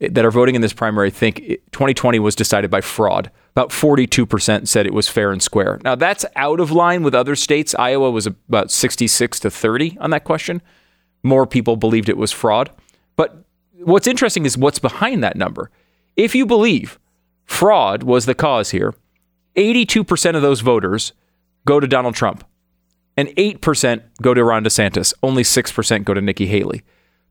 that 0.00 0.24
are 0.24 0.30
voting 0.30 0.54
in 0.54 0.60
this 0.60 0.72
primary 0.72 1.10
think 1.10 1.38
2020 1.72 2.18
was 2.18 2.34
decided 2.34 2.70
by 2.70 2.80
fraud. 2.80 3.30
About 3.52 3.70
42% 3.70 4.68
said 4.68 4.86
it 4.86 4.94
was 4.94 5.08
fair 5.08 5.32
and 5.32 5.42
square. 5.42 5.80
Now, 5.82 5.96
that's 5.96 6.24
out 6.36 6.60
of 6.60 6.70
line 6.70 7.02
with 7.02 7.14
other 7.14 7.34
states. 7.34 7.74
Iowa 7.74 8.10
was 8.10 8.26
about 8.26 8.70
66 8.70 9.40
to 9.40 9.50
30 9.50 9.98
on 10.00 10.10
that 10.10 10.24
question. 10.24 10.62
More 11.24 11.46
people 11.46 11.76
believed 11.76 12.08
it 12.08 12.16
was 12.16 12.30
fraud. 12.30 12.70
But 13.16 13.44
what's 13.72 14.06
interesting 14.06 14.46
is 14.46 14.56
what's 14.56 14.78
behind 14.78 15.24
that 15.24 15.36
number. 15.36 15.70
If 16.16 16.34
you 16.34 16.46
believe 16.46 16.98
fraud 17.44 18.04
was 18.04 18.26
the 18.26 18.34
cause 18.34 18.70
here. 18.70 18.94
82% 19.56 20.36
of 20.36 20.42
those 20.42 20.60
voters 20.60 21.12
go 21.64 21.80
to 21.80 21.88
Donald 21.88 22.14
Trump, 22.14 22.44
and 23.16 23.28
8% 23.30 24.02
go 24.22 24.32
to 24.32 24.44
Ron 24.44 24.62
DeSantis. 24.62 25.12
Only 25.22 25.42
6% 25.42 26.04
go 26.04 26.14
to 26.14 26.20
Nikki 26.20 26.46
Haley. 26.46 26.82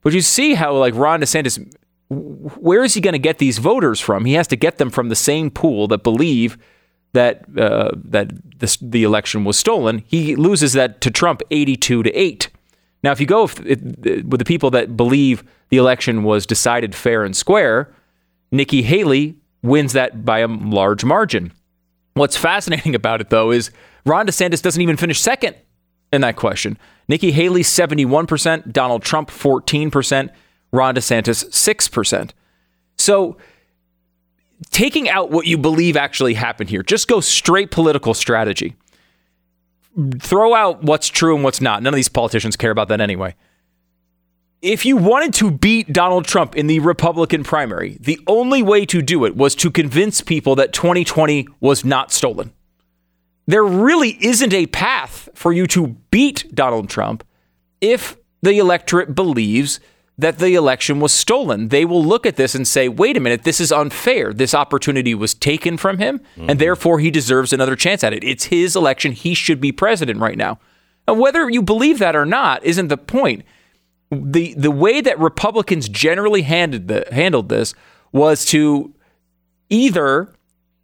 But 0.01 0.11
you 0.11 0.21
see 0.21 0.55
how, 0.55 0.75
like, 0.75 0.93
Ron 0.95 1.21
DeSantis, 1.21 1.73
where 2.09 2.83
is 2.83 2.93
he 2.93 3.01
going 3.01 3.13
to 3.13 3.19
get 3.19 3.37
these 3.37 3.57
voters 3.57 3.99
from? 3.99 4.25
He 4.25 4.33
has 4.33 4.47
to 4.47 4.55
get 4.55 4.77
them 4.77 4.89
from 4.89 5.09
the 5.09 5.15
same 5.15 5.49
pool 5.49 5.87
that 5.89 6.03
believe 6.03 6.57
that 7.13 7.45
uh, 7.57 7.91
that 7.95 8.31
this, 8.59 8.77
the 8.77 9.03
election 9.03 9.43
was 9.43 9.57
stolen. 9.57 10.03
He 10.07 10.35
loses 10.35 10.73
that 10.73 11.01
to 11.01 11.11
Trump 11.11 11.41
82 11.51 12.03
to 12.03 12.11
8. 12.11 12.49
Now, 13.03 13.11
if 13.11 13.19
you 13.19 13.25
go 13.25 13.43
with 13.43 14.39
the 14.39 14.45
people 14.45 14.71
that 14.71 14.97
believe 14.97 15.43
the 15.69 15.77
election 15.77 16.23
was 16.23 16.45
decided 16.45 16.95
fair 16.95 17.23
and 17.23 17.35
square, 17.35 17.93
Nikki 18.51 18.81
Haley 18.81 19.35
wins 19.61 19.93
that 19.93 20.25
by 20.25 20.39
a 20.39 20.47
large 20.47 21.03
margin. 21.03 21.53
What's 22.13 22.37
fascinating 22.37 22.95
about 23.01 23.21
it, 23.21 23.29
though, 23.29 23.51
is 23.51 23.71
Ron 24.05 24.27
DeSantis 24.27 24.61
doesn't 24.61 24.81
even 24.81 24.97
finish 24.97 25.19
second 25.19 25.55
in 26.11 26.21
that 26.21 26.35
question. 26.35 26.77
Nikki 27.07 27.31
Haley, 27.31 27.63
71%, 27.63 28.71
Donald 28.71 29.03
Trump, 29.03 29.29
14%, 29.29 30.29
Ron 30.71 30.95
DeSantis, 30.95 31.45
6%. 31.45 32.31
So 32.97 33.37
taking 34.71 35.09
out 35.09 35.31
what 35.31 35.45
you 35.47 35.57
believe 35.57 35.97
actually 35.97 36.33
happened 36.33 36.69
here, 36.69 36.83
just 36.83 37.07
go 37.07 37.19
straight 37.19 37.71
political 37.71 38.13
strategy. 38.13 38.75
Throw 40.19 40.53
out 40.53 40.83
what's 40.83 41.07
true 41.07 41.35
and 41.35 41.43
what's 41.43 41.61
not. 41.61 41.81
None 41.81 41.93
of 41.93 41.95
these 41.95 42.09
politicians 42.09 42.55
care 42.55 42.71
about 42.71 42.87
that 42.89 43.01
anyway. 43.01 43.35
If 44.61 44.85
you 44.85 44.97
wanted 44.97 45.33
to 45.35 45.51
beat 45.51 45.93
Donald 45.93 46.25
Trump 46.25 46.55
in 46.55 46.67
the 46.67 46.79
Republican 46.79 47.43
primary, 47.43 47.97
the 47.99 48.19
only 48.27 48.63
way 48.63 48.85
to 48.87 49.01
do 49.01 49.25
it 49.25 49.35
was 49.35 49.53
to 49.55 49.69
convince 49.69 50.21
people 50.21 50.55
that 50.55 50.73
2020 50.73 51.47
was 51.59 51.85
not 51.85 52.11
stolen. 52.11 52.51
There 53.45 53.63
really 53.63 54.17
isn't 54.19 54.53
a 54.53 54.65
path 54.67 55.29
for 55.33 55.53
you 55.53 55.67
to 55.67 55.95
beat 56.11 56.53
Donald 56.53 56.89
Trump 56.89 57.23
if 57.81 58.17
the 58.41 58.57
electorate 58.57 59.15
believes 59.15 59.79
that 60.17 60.39
the 60.39 60.55
election 60.55 60.99
was 60.99 61.11
stolen. 61.11 61.67
They 61.67 61.85
will 61.85 62.03
look 62.03 62.25
at 62.25 62.37
this 62.37 62.55
and 62.55 62.67
say, 62.67 62.89
wait 62.89 63.15
a 63.15 63.19
minute, 63.19 63.43
this 63.43 63.61
is 63.61 63.71
unfair. 63.71 64.33
This 64.33 64.55
opportunity 64.55 65.13
was 65.13 65.33
taken 65.33 65.77
from 65.77 65.99
him, 65.99 66.19
mm-hmm. 66.19 66.49
and 66.49 66.59
therefore 66.59 66.99
he 66.99 67.11
deserves 67.11 67.53
another 67.53 67.75
chance 67.75 68.03
at 68.03 68.13
it. 68.13 68.23
It's 68.23 68.45
his 68.45 68.75
election. 68.75 69.11
He 69.11 69.33
should 69.33 69.61
be 69.61 69.71
president 69.71 70.19
right 70.19 70.37
now. 70.37 70.59
And 71.07 71.19
whether 71.19 71.49
you 71.49 71.61
believe 71.61 71.99
that 71.99 72.15
or 72.15 72.25
not 72.25 72.63
isn't 72.63 72.87
the 72.87 72.97
point. 72.97 73.45
The, 74.09 74.53
the 74.53 74.71
way 74.71 75.01
that 75.01 75.19
Republicans 75.19 75.89
generally 75.89 76.43
handled, 76.43 76.87
the, 76.87 77.05
handled 77.11 77.49
this 77.49 77.73
was 78.13 78.45
to 78.45 78.93
either 79.69 80.33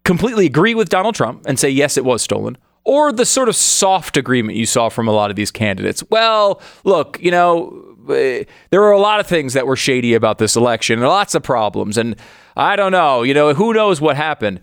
completely 0.04 0.46
agree 0.46 0.76
with 0.76 0.90
Donald 0.90 1.16
Trump 1.16 1.44
and 1.46 1.58
say, 1.58 1.70
yes, 1.70 1.96
it 1.96 2.04
was 2.04 2.22
stolen, 2.22 2.58
or 2.84 3.14
the 3.14 3.26
sort 3.26 3.48
of 3.48 3.56
soft 3.56 4.18
agreement 4.18 4.58
you 4.58 4.66
saw 4.66 4.90
from 4.90 5.08
a 5.08 5.12
lot 5.14 5.30
of 5.30 5.38
these 5.38 5.52
candidates. 5.52 6.04
Well, 6.10 6.62
look, 6.84 7.18
you 7.22 7.32
know, 7.32 7.93
there 8.08 8.82
were 8.82 8.92
a 8.92 9.00
lot 9.00 9.20
of 9.20 9.28
things 9.28 9.54
that 9.54 9.68
were 9.68 9.76
shady 9.76 10.14
about 10.14 10.38
this 10.38 10.56
election 10.56 11.00
and 11.00 11.08
lots 11.08 11.36
of 11.36 11.44
problems. 11.44 11.98
And 11.98 12.16
I 12.56 12.76
don't 12.76 12.92
know, 12.92 13.24
you 13.24 13.34
know, 13.34 13.54
who 13.54 13.74
knows 13.74 14.02
what 14.02 14.16
happened. 14.16 14.60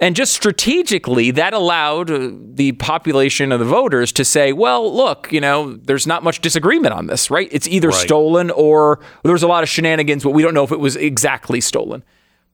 And 0.00 0.16
just 0.16 0.32
strategically, 0.34 1.30
that 1.30 1.54
allowed 1.54 2.10
uh, 2.10 2.30
the 2.32 2.72
population 2.72 3.52
of 3.52 3.60
the 3.60 3.64
voters 3.64 4.12
to 4.12 4.24
say, 4.24 4.52
well, 4.52 4.94
look, 4.94 5.32
you 5.32 5.40
know, 5.40 5.74
there's 5.76 6.06
not 6.06 6.24
much 6.24 6.40
disagreement 6.40 6.92
on 6.92 7.06
this, 7.06 7.30
right? 7.30 7.48
It's 7.52 7.68
either 7.68 7.88
right. 7.88 7.96
stolen 7.96 8.50
or 8.50 9.00
there's 9.22 9.44
a 9.44 9.46
lot 9.46 9.62
of 9.62 9.68
shenanigans, 9.68 10.24
but 10.24 10.30
we 10.30 10.42
don't 10.42 10.52
know 10.52 10.64
if 10.64 10.72
it 10.72 10.80
was 10.80 10.96
exactly 10.96 11.60
stolen. 11.60 12.02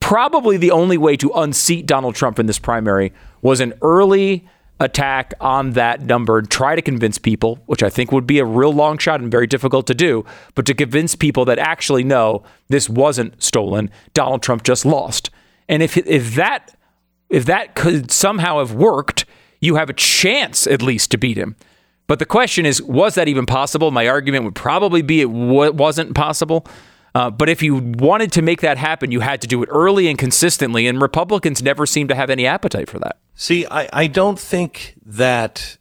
Probably 0.01 0.59
the 0.59 0.70
only 0.70 0.99
way 0.99 1.16
to 1.16 1.30
unseat 1.30 1.86
Donald 1.86 2.14
Trump 2.14 2.38
in 2.38 2.47
this 2.47 2.59
primary 2.59 3.12
was 3.43 3.61
an 3.61 3.72
early 3.80 4.47
attack 4.80 5.34
on 5.40 5.72
that 5.72 6.00
number 6.00 6.38
and 6.38 6.50
try 6.50 6.74
to 6.74 6.82
convince 6.82 7.18
people, 7.18 7.60
which 7.66 7.82
I 7.82 7.90
think 7.90 8.10
would 8.10 8.26
be 8.26 8.38
a 8.38 8.44
real 8.44 8.72
long 8.72 8.96
shot 8.98 9.20
and 9.20 9.30
very 9.30 9.46
difficult 9.46 9.86
to 9.88 9.94
do, 9.94 10.24
but 10.54 10.64
to 10.66 10.74
convince 10.74 11.14
people 11.14 11.44
that 11.44 11.58
actually 11.58 12.02
no, 12.02 12.42
this 12.68 12.88
wasn't 12.88 13.40
stolen. 13.42 13.90
Donald 14.14 14.42
Trump 14.42 14.62
just 14.64 14.84
lost. 14.86 15.30
And 15.68 15.82
if 15.82 15.96
if 15.96 16.34
that 16.34 16.74
if 17.28 17.44
that 17.44 17.74
could 17.76 18.10
somehow 18.10 18.58
have 18.58 18.72
worked, 18.72 19.26
you 19.60 19.76
have 19.76 19.90
a 19.90 19.94
chance 19.94 20.66
at 20.66 20.82
least 20.82 21.10
to 21.12 21.18
beat 21.18 21.36
him. 21.36 21.54
But 22.06 22.18
the 22.18 22.26
question 22.26 22.66
is, 22.66 22.82
was 22.82 23.14
that 23.14 23.28
even 23.28 23.46
possible? 23.46 23.92
My 23.92 24.08
argument 24.08 24.44
would 24.44 24.56
probably 24.56 25.00
be 25.00 25.20
it 25.20 25.26
w- 25.26 25.70
wasn't 25.70 26.14
possible. 26.14 26.66
Uh, 27.14 27.30
but 27.30 27.48
if 27.48 27.62
you 27.62 27.76
wanted 27.76 28.32
to 28.32 28.42
make 28.42 28.61
that 28.61 28.78
happen, 28.78 29.11
you 29.11 29.20
had 29.20 29.40
to 29.42 29.48
do 29.48 29.62
it 29.62 29.68
early 29.70 30.08
and 30.08 30.18
consistently, 30.18 30.86
and 30.86 31.02
Republicans 31.02 31.62
never 31.62 31.86
seem 31.86 32.08
to 32.08 32.14
have 32.14 32.30
any 32.30 32.46
appetite 32.46 32.88
for 32.88 32.98
that. 33.00 33.18
See, 33.34 33.66
I, 33.66 33.88
I 33.92 34.06
don't 34.06 34.38
think 34.38 34.94
that. 35.04 35.78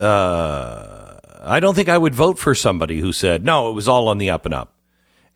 Uh, 0.00 1.18
I 1.46 1.60
don't 1.60 1.74
think 1.74 1.88
I 1.88 1.98
would 1.98 2.14
vote 2.14 2.38
for 2.38 2.54
somebody 2.54 3.00
who 3.00 3.12
said 3.12 3.44
no, 3.44 3.70
it 3.70 3.74
was 3.74 3.86
all 3.86 4.08
on 4.08 4.18
the 4.18 4.30
up 4.30 4.44
and 4.44 4.54
up. 4.54 4.74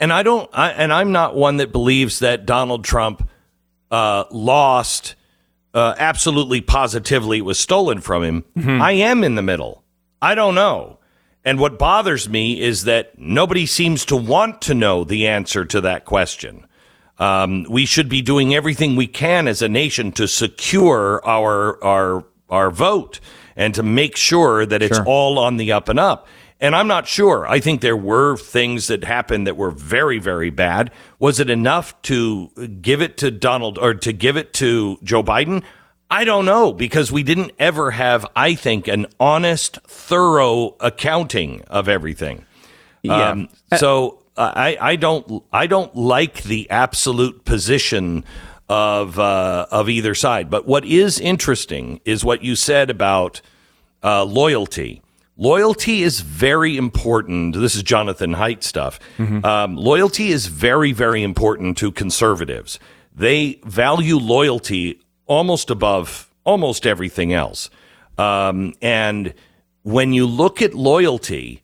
And 0.01 0.13
I 0.13 0.23
don't. 0.23 0.49
I, 0.53 0.71
and 0.71 0.93
I'm 0.93 1.13
not 1.13 1.35
one 1.35 1.59
that 1.59 1.73
believes 1.73 2.21
that 2.21 2.47
Donald 2.47 2.85
Trump 2.85 3.29
uh, 3.91 4.25
lost. 4.31 5.15
Uh, 5.75 5.95
absolutely, 5.99 6.61
positively, 6.61 7.39
it 7.39 7.45
was 7.45 7.59
stolen 7.59 8.01
from 8.01 8.25
him. 8.25 8.45
Mm-hmm. 8.57 8.83
I 8.83 8.93
am 8.93 9.23
in 9.23 9.35
the 9.35 9.43
middle. 9.43 9.85
I 10.21 10.35
don't 10.35 10.55
know. 10.55 10.98
And 11.49 11.59
what 11.59 11.79
bothers 11.79 12.29
me 12.29 12.61
is 12.61 12.85
that 12.85 13.19
nobody 13.19 13.65
seems 13.65 14.05
to 14.05 14.17
want 14.17 14.61
to 14.61 14.75
know 14.75 15.03
the 15.03 15.29
answer 15.29 15.65
to 15.65 15.81
that 15.81 16.05
question. 16.05 16.67
Um, 17.19 17.65
we 17.71 17.87
should 17.87 18.11
be 18.11 18.21
doing 18.21 18.55
everything 18.55 18.97
we 18.97 19.07
can 19.07 19.49
as 19.49 19.63
a 19.63 19.69
nation 19.69 20.13
to 20.13 20.29
secure 20.29 21.27
our 21.27 21.83
our 21.83 22.27
our 22.51 22.71
vote 22.71 23.21
and 23.57 23.75
to 23.77 23.83
make 23.83 24.15
sure 24.15 24.67
that 24.67 24.83
it's 24.83 24.99
sure. 24.99 25.07
all 25.07 25.39
on 25.39 25.57
the 25.57 25.73
up 25.73 25.89
and 25.89 25.99
up. 25.99 26.29
And 26.61 26.77
I'm 26.77 26.87
not 26.87 27.09
sure. 27.09 27.49
I 27.49 27.61
think 27.61 27.81
there 27.81 27.97
were 27.97 28.37
things 28.37 28.89
that 28.89 29.05
happened 29.05 29.47
that 29.47 29.57
were 29.57 29.71
very, 29.71 30.19
very 30.19 30.51
bad. 30.51 30.91
Was 31.19 31.41
it 31.41 31.49
enough 31.49 32.01
to 32.03 32.51
give 32.83 33.01
it 33.01 33.17
to 33.19 33.31
Donald 33.31 33.79
or 33.79 33.95
to 33.95 34.13
give 34.13 34.37
it 34.37 34.53
to 34.55 34.99
Joe 35.03 35.23
Biden? 35.23 35.63
I 36.11 36.25
don't 36.25 36.45
know 36.45 36.73
because 36.73 37.13
we 37.13 37.23
didn't 37.23 37.53
ever 37.59 37.91
have, 37.91 38.27
I 38.35 38.55
think, 38.55 38.89
an 38.89 39.07
honest, 39.21 39.79
thorough 39.87 40.75
accounting 40.81 41.63
of 41.69 41.89
everything. 41.89 42.47
Yeah. 43.03 43.31
Um, 43.31 43.49
so 43.77 44.23
I, 44.37 44.77
I 44.81 44.97
don't 44.97 45.45
I 45.53 45.67
don't 45.67 45.95
like 45.95 46.43
the 46.45 46.69
absolute 46.71 47.45
position 47.45 48.25
of 48.69 49.19
uh, 49.19 49.67
of 49.71 49.89
either 49.89 50.15
side. 50.15 50.51
But 50.51 50.67
what 50.67 50.85
is 50.85 51.21
interesting 51.21 52.01
is 52.05 52.25
what 52.25 52.43
you 52.43 52.57
said 52.57 52.91
about 52.91 53.41
uh, 54.03 54.25
loyalty. 54.25 55.03
Loyalty 55.37 56.03
is 56.03 56.21
very 56.21 56.77
important. 56.77 57.55
This 57.55 57.77
is 57.77 57.85
Jonathan 57.85 58.35
Haidt 58.35 58.65
stuff. 58.65 58.99
Mm-hmm. 59.19 59.45
Um, 59.45 59.77
loyalty 59.77 60.31
is 60.31 60.47
very, 60.47 60.91
very 60.91 61.23
important 61.23 61.79
to 61.79 61.93
conservatives. 61.93 62.81
They 63.15 63.61
value 63.65 64.17
loyalty 64.17 65.01
almost 65.29 65.71
above 65.71 66.29
almost 66.45 66.87
everything 66.87 67.33
else. 67.33 67.71
Um, 68.17 68.75
and 68.83 69.35
when 69.83 70.13
you 70.13 70.27
look 70.27 70.61
at 70.61 70.75
loyalty, 70.75 71.63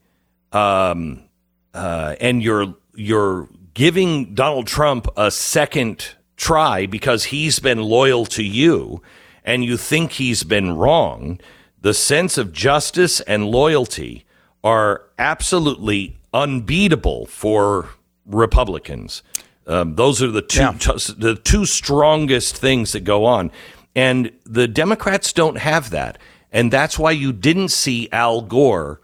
um, 0.52 1.24
uh, 1.72 2.14
and 2.20 2.42
you're 2.42 2.76
you're 2.94 3.48
giving 3.74 4.34
Donald 4.34 4.68
Trump 4.68 5.08
a 5.16 5.30
second 5.30 6.14
try 6.36 6.86
because 6.86 7.24
he's 7.24 7.58
been 7.58 7.80
loyal 7.82 8.24
to 8.26 8.44
you, 8.44 9.02
and 9.44 9.64
you 9.64 9.76
think 9.76 10.12
he's 10.12 10.44
been 10.44 10.76
wrong, 10.76 11.40
the 11.80 11.94
sense 11.94 12.38
of 12.38 12.52
justice 12.52 13.20
and 13.22 13.46
loyalty 13.46 14.24
are 14.62 15.02
absolutely 15.18 16.16
unbeatable 16.32 17.26
for 17.26 17.88
Republicans. 18.26 19.22
Um, 19.66 19.94
those 19.94 20.22
are 20.22 20.30
the 20.30 20.42
two 20.42 20.60
yeah. 20.60 20.72
t- 20.72 21.14
the 21.16 21.36
two 21.36 21.64
strongest 21.64 22.56
things 22.56 22.92
that 22.92 23.00
go 23.00 23.24
on, 23.24 23.50
and 23.94 24.30
the 24.44 24.68
Democrats 24.68 25.32
don't 25.32 25.56
have 25.56 25.90
that, 25.90 26.18
and 26.52 26.70
that's 26.70 26.98
why 26.98 27.12
you 27.12 27.32
didn't 27.32 27.70
see 27.70 28.08
Al 28.12 28.42
Gore 28.42 29.00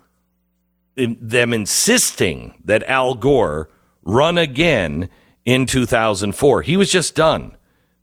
in, 0.96 1.16
them 1.20 1.52
insisting 1.52 2.54
that 2.64 2.82
Al 2.84 3.14
Gore 3.14 3.70
run 4.02 4.36
again 4.38 5.08
in 5.44 5.66
2004. 5.66 6.62
He 6.62 6.76
was 6.76 6.90
just 6.90 7.14
done 7.14 7.56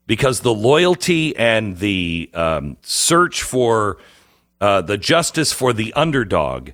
because 0.07 0.39
the 0.39 0.53
loyalty 0.53 1.35
and 1.37 1.77
the 1.77 2.29
um, 2.33 2.77
search 2.81 3.43
for 3.43 3.97
uh, 4.59 4.81
the 4.81 4.97
justice 4.97 5.53
for 5.53 5.73
the 5.73 5.93
underdog 5.93 6.71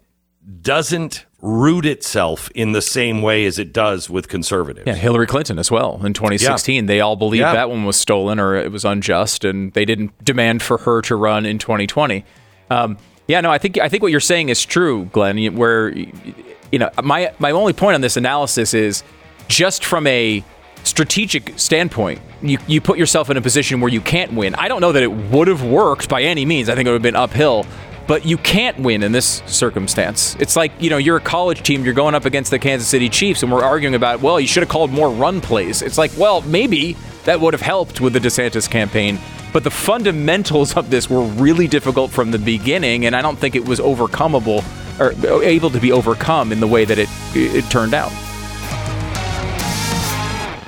doesn't 0.62 1.26
root 1.44 1.86
itself 1.86 2.50
in 2.56 2.72
the 2.72 2.82
same 2.82 3.22
way 3.22 3.46
as 3.46 3.60
it 3.60 3.74
does 3.74 4.10
with 4.10 4.30
conservatives. 4.30 4.88
Yeah, 4.88 4.96
Hillary 4.96 5.28
Clinton 5.28 5.60
as 5.60 5.70
well 5.70 6.00
in 6.06 6.14
2016. 6.14 6.76
Yeah. 6.76 6.88
They 6.88 7.02
all 7.02 7.18
believed 7.18 7.41
yeah. 7.41 7.54
that 7.54 7.70
one 7.70 7.84
was 7.84 7.98
stolen 7.98 8.39
or 8.39 8.56
it 8.56 8.72
was 8.72 8.86
unjust, 8.86 9.44
and 9.44 9.74
they 9.74 9.84
didn't 9.84 10.24
demand 10.24 10.64
for 10.64 10.78
her 10.80 11.02
to 11.02 11.16
run 11.18 11.46
in 11.46 11.60
2020. 11.60 12.24
Um, 12.70 12.98
yeah, 13.28 13.41
no, 13.41 13.52
I 13.52 13.58
think 13.58 13.78
I 13.78 13.89
think 13.89 14.02
what 14.02 14.12
you're 14.12 14.22
saying 14.22 14.50
is 14.50 14.66
true, 14.66 15.06
Glenn. 15.12 15.38
Where 15.56 15.89
you 15.89 16.80
know 16.80 16.89
my 17.04 17.34
my 17.39 17.52
only 17.52 17.74
point 17.74 17.96
on 17.96 18.02
this 18.02 18.16
analysis 18.16 18.74
is 18.74 19.04
just 19.50 19.84
from 19.84 20.08
a 20.08 20.44
strategic 20.84 21.58
standpoint, 21.58 22.22
you, 22.41 22.58
you 22.68 22.82
put 22.82 22.98
yourself 22.98 23.30
in 23.30 23.38
a 23.38 23.41
position 23.41 23.80
where 23.80 23.91
you 23.91 24.02
can't 24.02 24.34
win. 24.34 24.56
I 24.56 24.68
don't 24.68 24.82
know 24.82 24.91
that 24.91 25.04
it 25.04 25.12
would 25.12 25.48
have 25.48 25.64
worked 25.64 26.10
by 26.10 26.24
any 26.24 26.46
means. 26.46 26.70
I 26.70 26.76
think 26.76 26.88
it 26.88 26.91
would 26.91 26.96
have 26.96 27.02
been 27.02 27.16
uphill 27.16 27.66
but 28.08 28.26
you 28.26 28.38
can't 28.38 28.80
win 28.80 29.04
in 29.04 29.12
this 29.12 29.41
circumstance. 29.45 30.36
It's 30.39 30.56
like, 30.56 30.72
you 30.80 30.89
know, 30.89 30.97
you're 30.97 31.18
a 31.18 31.22
college 31.22 31.64
team, 31.64 31.86
you're 31.86 31.93
going 31.93 32.16
up 32.16 32.26
against 32.26 32.51
the 32.51 32.60
Kansas 32.60 32.88
City 32.88 33.10
Chiefs, 33.10 33.43
and 33.43 33.51
we're 33.51 33.64
arguing 33.64 33.95
about, 33.95 34.22
well, 34.22 34.39
you 34.39 34.47
should 34.47 34.64
have 34.64 34.70
called 34.70 34.91
more 34.91 35.10
run 35.10 35.41
plays. 35.41 35.82
It's 35.82 35.97
like, 35.97 36.12
well, 36.18 36.41
maybe 36.41 36.97
that 37.26 37.39
would 37.39 37.54
have 37.54 37.62
helped 37.62 38.01
with 38.01 38.14
the 38.14 38.20
DeSantis 38.20 38.70
campaign, 38.70 39.20
but 39.54 39.64
the 39.64 39.72
fundamentals 39.72 40.76
of 40.76 40.89
this 40.89 41.10
were 41.10 41.24
really 41.24 41.68
difficult 41.68 42.12
from 42.12 42.32
the 42.32 42.39
beginning, 42.39 43.06
and 43.06 43.16
I 43.16 43.22
don't 43.22 43.38
think 43.38 43.56
it 43.56 43.66
was 43.66 43.80
overcomable 43.80 44.64
or 44.99 45.14
able 45.43 45.70
to 45.70 45.80
be 45.80 45.91
overcome 45.91 46.51
in 46.51 46.60
the 46.60 46.68
way 46.68 46.86
that 46.86 46.97
it, 46.97 47.10
it 47.34 47.70
turned 47.72 47.93
out. 47.93 48.12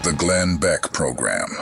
The 0.04 0.14
Glenn 0.16 0.58
Beck 0.58 0.94
Program. 0.94 1.58